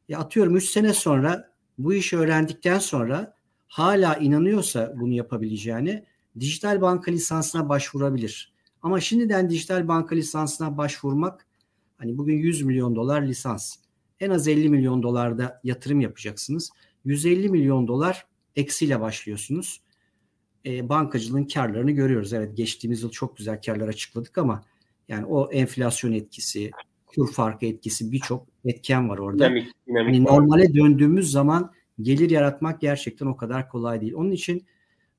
ya 0.10 0.19
atıyorum 0.19 0.56
3 0.56 0.69
sene 0.69 0.93
sonra 0.93 1.53
bu 1.77 1.93
işi 1.93 2.17
öğrendikten 2.17 2.79
sonra 2.79 3.38
hala 3.67 4.15
inanıyorsa 4.15 4.93
bunu 4.99 5.13
yapabileceğine 5.13 6.06
dijital 6.39 6.82
banka 6.82 7.12
lisansına 7.12 7.69
başvurabilir. 7.69 8.53
Ama 8.82 8.99
şimdiden 8.99 9.49
dijital 9.49 9.88
banka 9.88 10.15
lisansına 10.15 10.77
başvurmak 10.77 11.47
hani 11.97 12.17
bugün 12.17 12.38
100 12.38 12.62
milyon 12.62 12.95
dolar 12.95 13.21
lisans. 13.21 13.75
En 14.19 14.29
az 14.29 14.47
50 14.47 14.69
milyon 14.69 15.03
dolarda 15.03 15.62
yatırım 15.63 16.01
yapacaksınız. 16.01 16.69
150 17.06 17.49
milyon 17.49 17.88
dolar 17.88 18.27
eksiyle 18.56 19.01
başlıyorsunuz. 19.01 19.82
E, 20.65 20.89
bankacılığın 20.89 21.43
karlarını 21.43 21.91
görüyoruz. 21.91 22.34
Evet 22.34 22.58
geçtiğimiz 22.58 23.01
yıl 23.03 23.12
çok 23.12 23.38
güzel 23.38 23.62
karlar 23.62 23.88
açıkladık 23.88 24.38
ama 24.38 24.63
yani 25.08 25.26
o 25.26 25.52
enflasyon 25.52 26.12
etkisi, 26.12 26.72
kur 27.06 27.34
farkı 27.34 27.66
etkisi 27.66 28.12
birçok 28.12 28.48
etken 28.66 29.10
var 29.10 29.18
orada. 29.18 29.46
Dinamik, 29.46 29.88
dinamik 29.88 30.16
yani 30.16 30.26
normale 30.26 30.74
döndüğümüz 30.74 31.32
zaman 31.32 31.72
gelir 32.02 32.30
yaratmak 32.30 32.82
gerçekten 32.82 33.26
o 33.26 33.38
kadar 33.38 33.70
kolay 33.70 34.02
değil. 34.02 34.13
Onun 34.13 34.32
için 34.32 34.66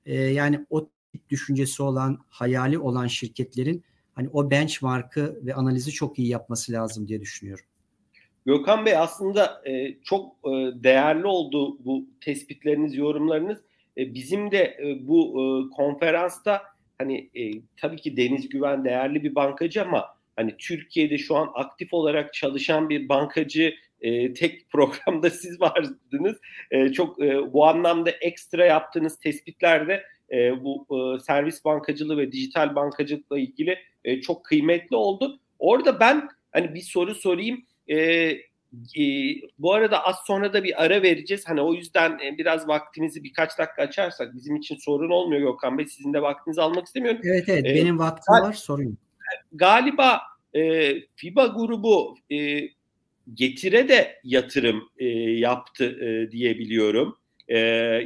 e, 0.07 0.15
yani 0.15 0.67
o 0.71 0.89
düşüncesi 1.31 1.83
olan, 1.83 2.19
hayali 2.29 2.79
olan 2.79 3.07
şirketlerin 3.07 3.85
hani 4.15 4.29
o 4.33 4.51
benchmark'ı 4.51 5.41
ve 5.43 5.55
analizi 5.55 5.91
çok 5.91 6.19
iyi 6.19 6.29
yapması 6.29 6.73
lazım 6.73 7.09
diye 7.09 7.21
düşünüyorum. 7.21 7.65
Gökhan 8.47 8.87
Bey 8.87 8.97
aslında 8.97 9.63
e, 9.67 9.95
çok 10.03 10.33
e, 10.45 10.51
değerli 10.85 11.27
oldu 11.27 11.85
bu 11.85 12.07
tespitleriniz, 12.21 12.95
yorumlarınız. 12.95 13.59
E, 13.97 14.15
bizim 14.15 14.51
de 14.51 14.59
e, 14.59 15.09
bu 15.09 15.29
e, 15.29 15.45
konferansta 15.77 16.63
hani 16.99 17.31
e, 17.35 17.53
tabii 17.77 17.97
ki 17.97 18.17
Deniz 18.17 18.49
Güven 18.49 18.85
değerli 18.85 19.23
bir 19.25 19.35
bankacı 19.35 19.83
ama 19.83 20.07
hani 20.37 20.57
Türkiye'de 20.59 21.19
şu 21.19 21.37
an 21.37 21.51
aktif 21.55 21.95
olarak 21.95 22.35
çalışan 22.35 22.89
bir 22.89 23.09
bankacı 23.09 23.75
e, 24.01 24.33
tek 24.35 24.69
programda 24.71 25.31
siz 25.31 25.61
vardınız. 25.61 26.37
E, 26.71 26.93
çok 26.93 27.23
e, 27.23 27.53
bu 27.53 27.67
anlamda 27.67 28.11
ekstra 28.11 28.67
yaptığınız 28.67 29.19
tespitlerde 29.19 30.05
e, 30.33 30.65
bu 30.65 30.87
e, 30.91 31.19
servis 31.19 31.65
bankacılığı 31.65 32.19
ve 32.19 32.33
dijital 32.33 32.75
bankacılıkla 32.75 33.39
ilgili 33.39 33.79
e, 34.05 34.21
çok 34.21 34.45
kıymetli 34.45 34.97
oldu. 34.97 35.41
Orada 35.59 36.01
ben 36.01 36.29
hani 36.53 36.75
bir 36.75 36.81
soru 36.81 37.15
sorayım. 37.15 37.65
E, 37.91 37.97
e, 38.99 39.03
bu 39.59 39.73
arada 39.73 40.05
az 40.05 40.17
sonra 40.27 40.53
da 40.53 40.65
bir 40.65 40.85
ara 40.85 41.03
vereceğiz. 41.03 41.49
Hani 41.49 41.61
o 41.61 41.75
yüzden 41.75 42.19
e, 42.19 42.39
biraz 42.39 42.69
vaktinizi 42.69 43.25
birkaç 43.25 43.59
dakika 43.59 43.83
açarsak 43.83 44.35
bizim 44.35 44.57
için 44.57 44.77
sorun 44.77 45.11
olmuyor 45.11 45.53
Gökhan 45.53 45.79
Bey. 45.79 45.87
Sizin 45.87 46.13
de 46.13 46.23
vaktinizi 46.23 46.63
almak 46.63 46.87
istemiyorum. 46.87 47.21
Evet 47.25 47.49
evet 47.49 47.67
ee, 47.67 47.75
benim 47.75 47.99
vaktim 47.99 48.35
var 48.35 48.53
sorun. 48.53 48.99
Galiba 49.53 50.21
e, 50.55 50.95
FIBA 51.17 51.47
grubu 51.47 52.17
e, 52.31 52.69
getire 53.35 53.89
de 53.89 54.21
yatırım 54.25 54.89
e, 54.99 55.07
yaptı 55.31 55.85
e, 55.85 56.31
diyebiliyorum. 56.31 57.19
E, 57.49 57.59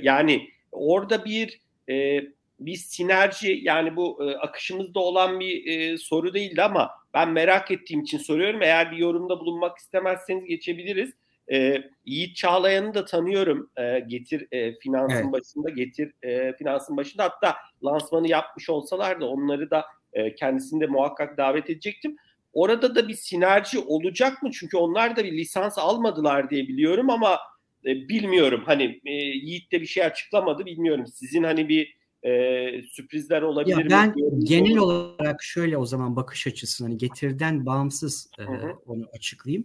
yani 0.02 0.48
orada 0.72 1.24
bir 1.24 1.61
e, 1.90 2.22
bir 2.61 2.77
sinerji 2.77 3.61
yani 3.62 3.97
bu 3.97 4.31
e, 4.31 4.37
akışımızda 4.37 5.01
olan 5.01 5.40
bir 5.40 5.66
e, 5.66 5.99
soru 5.99 6.35
değildi 6.35 6.62
ama 6.62 6.90
ben 7.14 7.31
merak 7.31 7.71
ettiğim 7.71 8.01
için 8.01 8.18
soruyorum. 8.18 8.62
Eğer 8.62 8.92
bir 8.92 8.97
yorumda 8.97 9.40
bulunmak 9.40 9.79
istemezseniz 9.79 10.44
geçebiliriz. 10.44 11.14
E, 11.53 11.83
Yiğit 12.05 12.37
Çağlayan'ı 12.37 12.94
da 12.94 13.05
tanıyorum. 13.05 13.71
E, 13.77 14.01
getir 14.01 14.49
e, 14.53 14.79
finansın 14.79 15.16
evet. 15.16 15.33
başında, 15.33 15.71
getir 15.71 16.12
e, 16.23 16.53
finansın 16.53 16.97
başında. 16.97 17.25
Hatta 17.25 17.57
lansmanı 17.85 18.29
yapmış 18.29 18.71
olsalar 18.71 19.21
da 19.21 19.29
onları 19.29 19.71
da 19.71 19.85
e, 20.12 20.35
kendisini 20.35 20.81
de 20.81 20.87
muhakkak 20.87 21.38
davet 21.38 21.71
edecektim. 21.71 22.16
Orada 22.53 22.94
da 22.94 23.09
bir 23.09 23.14
sinerji 23.14 23.79
olacak 23.79 24.42
mı? 24.42 24.51
Çünkü 24.53 24.77
onlar 24.77 25.16
da 25.16 25.25
bir 25.25 25.33
lisans 25.33 25.79
almadılar 25.79 26.51
diye 26.51 26.68
biliyorum 26.68 27.11
ama 27.11 27.38
e, 27.85 28.09
bilmiyorum. 28.09 28.62
Hani 28.66 29.01
e, 29.05 29.12
Yiğit 29.12 29.73
de 29.73 29.81
bir 29.81 29.87
şey 29.87 30.05
açıklamadı. 30.05 30.66
Bilmiyorum. 30.66 31.07
Sizin 31.07 31.42
hani 31.42 31.68
bir 31.68 31.98
e, 32.29 32.83
sürprizler 32.83 33.43
olabilir 33.43 33.77
ya 33.77 33.85
mi? 33.85 33.91
Ben 33.91 34.14
genel 34.38 34.79
olarak 34.79 35.43
şöyle 35.43 35.77
o 35.77 35.87
zaman 35.87 36.17
bakış 36.17 36.47
açısını 36.47 36.88
hani 36.88 36.99
getirden 36.99 37.67
bağımsız 37.67 38.31
e, 38.38 38.43
onu 38.87 39.07
açıklayayım. 39.12 39.64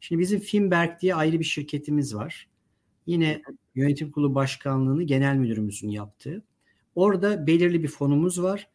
Şimdi 0.00 0.20
bizim 0.20 0.40
Finberg 0.40 1.00
diye 1.00 1.14
ayrı 1.14 1.38
bir 1.38 1.44
şirketimiz 1.44 2.14
var. 2.14 2.48
Yine 3.06 3.42
yönetim 3.74 4.10
kurulu 4.10 4.34
başkanlığını 4.34 5.02
genel 5.02 5.36
müdürümüzün 5.36 5.88
yaptığı. 5.88 6.42
Orada 6.94 7.46
belirli 7.46 7.82
bir 7.82 7.88
fonumuz 7.88 8.42
var 8.42 8.68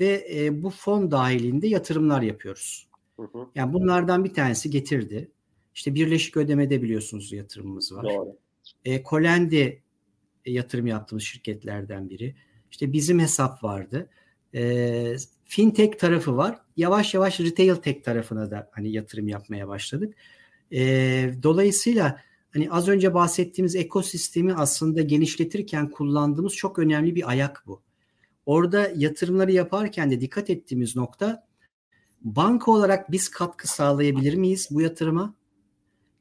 ve 0.00 0.26
e, 0.34 0.62
bu 0.62 0.70
fon 0.70 1.10
dahilinde 1.10 1.68
yatırımlar 1.68 2.22
yapıyoruz. 2.22 2.88
Hı 3.16 3.22
hı. 3.22 3.46
Yani 3.54 3.72
bunlardan 3.72 4.24
bir 4.24 4.34
tanesi 4.34 4.70
getirdi. 4.70 5.30
İşte 5.74 5.94
birleşik 5.94 6.36
ödemede 6.36 6.82
biliyorsunuz 6.82 7.32
yatırımımız 7.32 7.92
var. 7.94 8.04
Doğru. 8.04 8.36
E, 8.84 9.02
Kolendi 9.02 9.82
yatırım 10.46 10.86
yaptığımız 10.86 11.22
şirketlerden 11.24 12.10
biri. 12.10 12.34
İşte 12.70 12.92
bizim 12.92 13.20
hesap 13.20 13.64
vardı. 13.64 14.10
E, 14.54 15.16
fintech 15.44 15.98
tarafı 15.98 16.36
var. 16.36 16.58
Yavaş 16.76 17.14
yavaş 17.14 17.40
retail 17.40 17.74
tech 17.74 18.02
tarafına 18.02 18.50
da 18.50 18.70
hani 18.72 18.92
yatırım 18.92 19.28
yapmaya 19.28 19.68
başladık. 19.68 20.14
E, 20.72 20.80
dolayısıyla 21.42 22.20
hani 22.52 22.70
az 22.70 22.88
önce 22.88 23.14
bahsettiğimiz 23.14 23.76
ekosistemi 23.76 24.54
aslında 24.54 25.02
genişletirken 25.02 25.90
kullandığımız 25.90 26.54
çok 26.54 26.78
önemli 26.78 27.14
bir 27.14 27.30
ayak 27.30 27.62
bu. 27.66 27.82
Orada 28.46 28.92
yatırımları 28.96 29.52
yaparken 29.52 30.10
de 30.10 30.20
dikkat 30.20 30.50
ettiğimiz 30.50 30.96
nokta 30.96 31.46
banka 32.20 32.70
olarak 32.70 33.12
biz 33.12 33.28
katkı 33.28 33.68
sağlayabilir 33.68 34.34
miyiz 34.34 34.68
bu 34.70 34.80
yatırıma? 34.80 35.34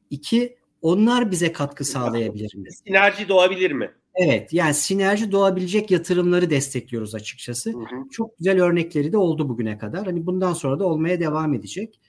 İki, 0.10 0.58
onlar 0.82 1.32
bize 1.32 1.52
katkı 1.52 1.86
sağlayabilir 1.86 2.56
mi? 2.56 2.72
Sinerji 2.72 3.28
doğabilir 3.28 3.72
mi? 3.72 3.92
Evet 4.16 4.54
yani 4.54 4.74
sinerji 4.74 5.32
doğabilecek 5.32 5.92
yatırımları 5.92 6.50
destekliyoruz 6.50 7.16
açıkçası. 7.16 7.74
Hı 7.74 7.78
hı. 7.78 8.10
Çok 8.12 8.38
güzel 8.38 8.64
örnekleri 8.64 9.12
de 9.12 9.18
oldu 9.18 9.50
bugüne 9.50 9.78
kadar. 9.78 10.06
Hani 10.06 10.26
bundan 10.26 10.54
sonra 10.54 10.80
da 10.80 10.86
olmaya 10.86 11.20
devam 11.20 11.54
edecek. 11.54 12.00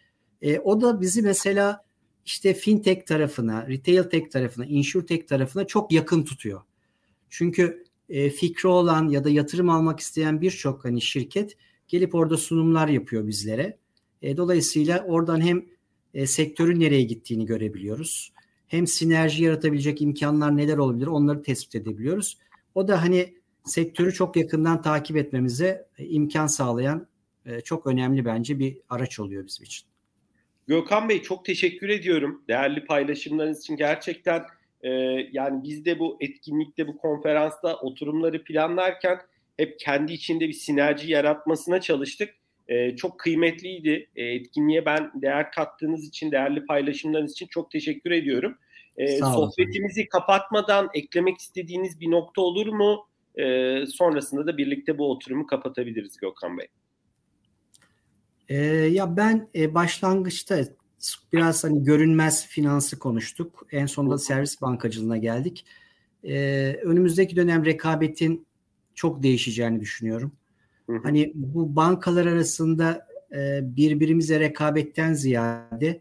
E, 0.42 0.58
o 0.58 0.80
da 0.80 1.00
bizi 1.00 1.22
mesela 1.22 1.84
işte 2.24 2.54
fintech 2.54 3.06
tarafına, 3.06 3.68
retail 3.68 4.02
tech 4.02 4.30
tarafına, 4.30 4.66
insurtech 4.66 5.26
tarafına 5.26 5.66
çok 5.66 5.92
yakın 5.92 6.22
tutuyor. 6.24 6.60
Çünkü 7.30 7.84
e, 8.08 8.30
fikri 8.30 8.68
olan 8.68 9.08
ya 9.08 9.24
da 9.24 9.30
yatırım 9.30 9.68
almak 9.68 10.00
isteyen 10.00 10.40
birçok 10.40 10.84
hani 10.84 11.00
şirket 11.00 11.56
gelip 11.88 12.14
orada 12.14 12.36
sunumlar 12.36 12.88
yapıyor 12.88 13.26
bizlere. 13.26 13.78
E, 14.22 14.36
dolayısıyla 14.36 15.04
oradan 15.04 15.40
hem 15.40 15.66
e, 16.14 16.26
sektörün 16.26 16.80
nereye 16.80 17.02
gittiğini 17.02 17.46
görebiliyoruz 17.46 18.32
hem 18.68 18.87
sinerji 18.87 19.44
yaratabilecek 19.44 20.02
imkanlar 20.02 20.57
neler 20.57 20.76
olabilir 20.76 21.07
onları 21.07 21.42
tespit 21.42 21.74
edebiliyoruz. 21.74 22.38
O 22.74 22.88
da 22.88 23.02
hani 23.02 23.35
sektörü 23.64 24.12
çok 24.12 24.37
yakından 24.37 24.83
takip 24.83 25.16
etmemize 25.16 25.87
e, 25.98 26.05
imkan 26.05 26.46
sağlayan 26.46 27.07
e, 27.46 27.61
çok 27.61 27.87
önemli 27.87 28.24
bence 28.24 28.59
bir 28.59 28.79
araç 28.88 29.20
oluyor 29.20 29.46
bizim 29.46 29.64
için. 29.64 29.88
Gökhan 30.66 31.09
Bey 31.09 31.22
çok 31.22 31.44
teşekkür 31.44 31.88
ediyorum 31.88 32.42
değerli 32.48 32.85
paylaşımlarınız 32.85 33.61
için. 33.61 33.76
Gerçekten 33.76 34.42
e, 34.83 34.90
yani 35.33 35.62
biz 35.62 35.85
de 35.85 35.98
bu 35.98 36.16
etkinlikte, 36.20 36.88
bu 36.88 36.98
konferansta 36.98 37.76
oturumları 37.76 38.44
planlarken 38.44 39.20
hep 39.57 39.81
kendi 39.81 40.12
içinde 40.12 40.48
bir 40.48 40.52
sinerji 40.52 41.11
yaratmasına 41.12 41.81
çalıştık. 41.81 42.35
E, 42.68 42.96
çok 42.96 43.18
kıymetliydi. 43.18 44.09
E, 44.16 44.24
etkinliğe 44.24 44.87
ben 44.87 45.11
değer 45.14 45.52
kattığınız 45.52 46.09
için, 46.09 46.31
değerli 46.31 46.66
paylaşımlarınız 46.66 47.33
için 47.33 47.46
çok 47.46 47.70
teşekkür 47.70 48.11
ediyorum. 48.11 48.59
E, 48.96 49.18
sohbetimizi 49.18 50.09
kapatmadan 50.09 50.88
eklemek 50.94 51.38
istediğiniz 51.38 52.00
bir 52.00 52.11
nokta 52.11 52.42
olur 52.42 52.66
mu? 52.66 53.09
E, 53.35 53.76
sonrasında 53.87 54.46
da 54.46 54.59
birlikte 54.59 54.98
bu 54.98 55.11
oturumu 55.11 55.46
kapatabiliriz 55.46 56.16
Gökhan 56.16 56.59
Bey. 56.59 56.66
E, 58.48 58.57
ya 58.74 59.16
ben 59.16 59.48
e, 59.55 59.74
başlangıçta 59.74 60.59
biraz 61.33 61.64
hani 61.64 61.85
görünmez 61.85 62.46
finansı 62.46 62.98
konuştuk. 62.98 63.66
En 63.72 63.87
sonunda 63.87 64.18
servis 64.18 64.61
bankacılığına 64.61 65.16
geldik. 65.16 65.66
E, 66.24 66.37
önümüzdeki 66.83 67.37
dönem 67.37 67.64
rekabetin 67.64 68.46
çok 68.94 69.22
değişeceğini 69.22 69.81
düşünüyorum. 69.81 70.33
Hani 71.03 71.33
bu 71.35 71.77
bankalar 71.77 72.27
arasında 72.27 73.07
e, 73.33 73.61
birbirimize 73.62 74.40
rekabetten 74.40 75.12
ziyade 75.12 76.01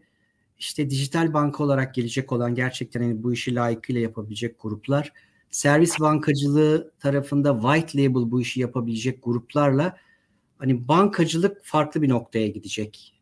işte 0.58 0.90
dijital 0.90 1.34
banka 1.34 1.64
olarak 1.64 1.94
gelecek 1.94 2.32
olan 2.32 2.54
gerçekten 2.54 3.02
hani 3.02 3.22
bu 3.22 3.32
işi 3.32 3.54
layıkıyla 3.54 4.00
yapabilecek 4.00 4.56
gruplar, 4.62 5.12
servis 5.50 6.00
bankacılığı 6.00 6.92
tarafında 6.98 7.60
white 7.60 8.02
label 8.02 8.30
bu 8.30 8.40
işi 8.40 8.60
yapabilecek 8.60 9.22
gruplarla 9.22 9.96
hani 10.58 10.88
bankacılık 10.88 11.64
farklı 11.64 12.02
bir 12.02 12.08
noktaya 12.08 12.48
gidecek. 12.48 13.12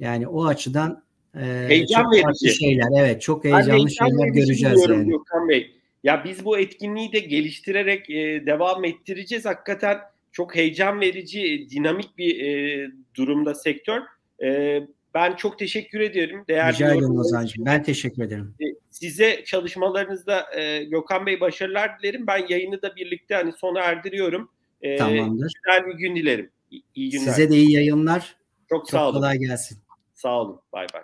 Yani 0.00 0.28
o 0.28 0.46
açıdan 0.46 1.04
e, 1.36 1.40
heyecan 1.68 2.02
çok 2.02 2.12
verici 2.12 2.54
şeyler. 2.54 2.88
Evet, 2.98 3.22
çok 3.22 3.44
heyecanlı 3.44 3.90
şeyler 3.90 4.28
göreceğiz 4.28 4.84
yani. 4.88 5.08
Gökhan 5.08 5.48
Bey. 5.48 5.76
Ya 6.04 6.24
biz 6.24 6.44
bu 6.44 6.58
etkinliği 6.58 7.12
de 7.12 7.18
geliştirerek 7.18 8.10
e, 8.10 8.46
devam 8.46 8.84
ettireceğiz. 8.84 9.44
Hakikaten 9.44 9.98
çok 10.32 10.54
heyecan 10.54 11.00
verici, 11.00 11.66
dinamik 11.70 12.18
bir 12.18 12.40
e, 12.44 12.90
durumda 13.14 13.54
sektör. 13.54 14.00
E, 14.42 14.80
ben 15.14 15.36
çok 15.36 15.58
teşekkür 15.58 16.00
ediyorum. 16.00 16.44
Değerli 16.48 16.74
Rica 16.74 16.94
ederim 16.94 17.18
Ozan'cığım. 17.18 17.66
Ben 17.66 17.82
teşekkür 17.82 18.22
ederim. 18.22 18.54
E, 18.60 18.64
size 18.90 19.44
çalışmalarınızda 19.44 20.56
e, 20.56 20.84
Gökhan 20.84 21.26
Bey 21.26 21.40
başarılar 21.40 21.98
dilerim. 21.98 22.26
Ben 22.26 22.46
yayını 22.48 22.82
da 22.82 22.96
birlikte 22.96 23.34
hani 23.34 23.52
sona 23.52 23.80
erdiriyorum. 23.80 24.50
E, 24.82 24.96
Tamamdır. 24.96 25.52
Güzel 25.64 25.86
bir 25.86 25.94
gün 25.94 26.16
dilerim. 26.16 26.50
İyi 26.94 27.10
günler. 27.10 27.24
Size 27.24 27.50
de 27.50 27.56
iyi 27.56 27.72
yayınlar. 27.72 28.36
Çok, 28.68 28.80
çok 28.80 28.90
sağ 28.90 29.08
olun. 29.08 29.16
kolay 29.16 29.38
gelsin. 29.38 29.78
Sağ 30.14 30.40
olun. 30.40 30.60
Bay 30.72 30.86
bay. 30.94 31.02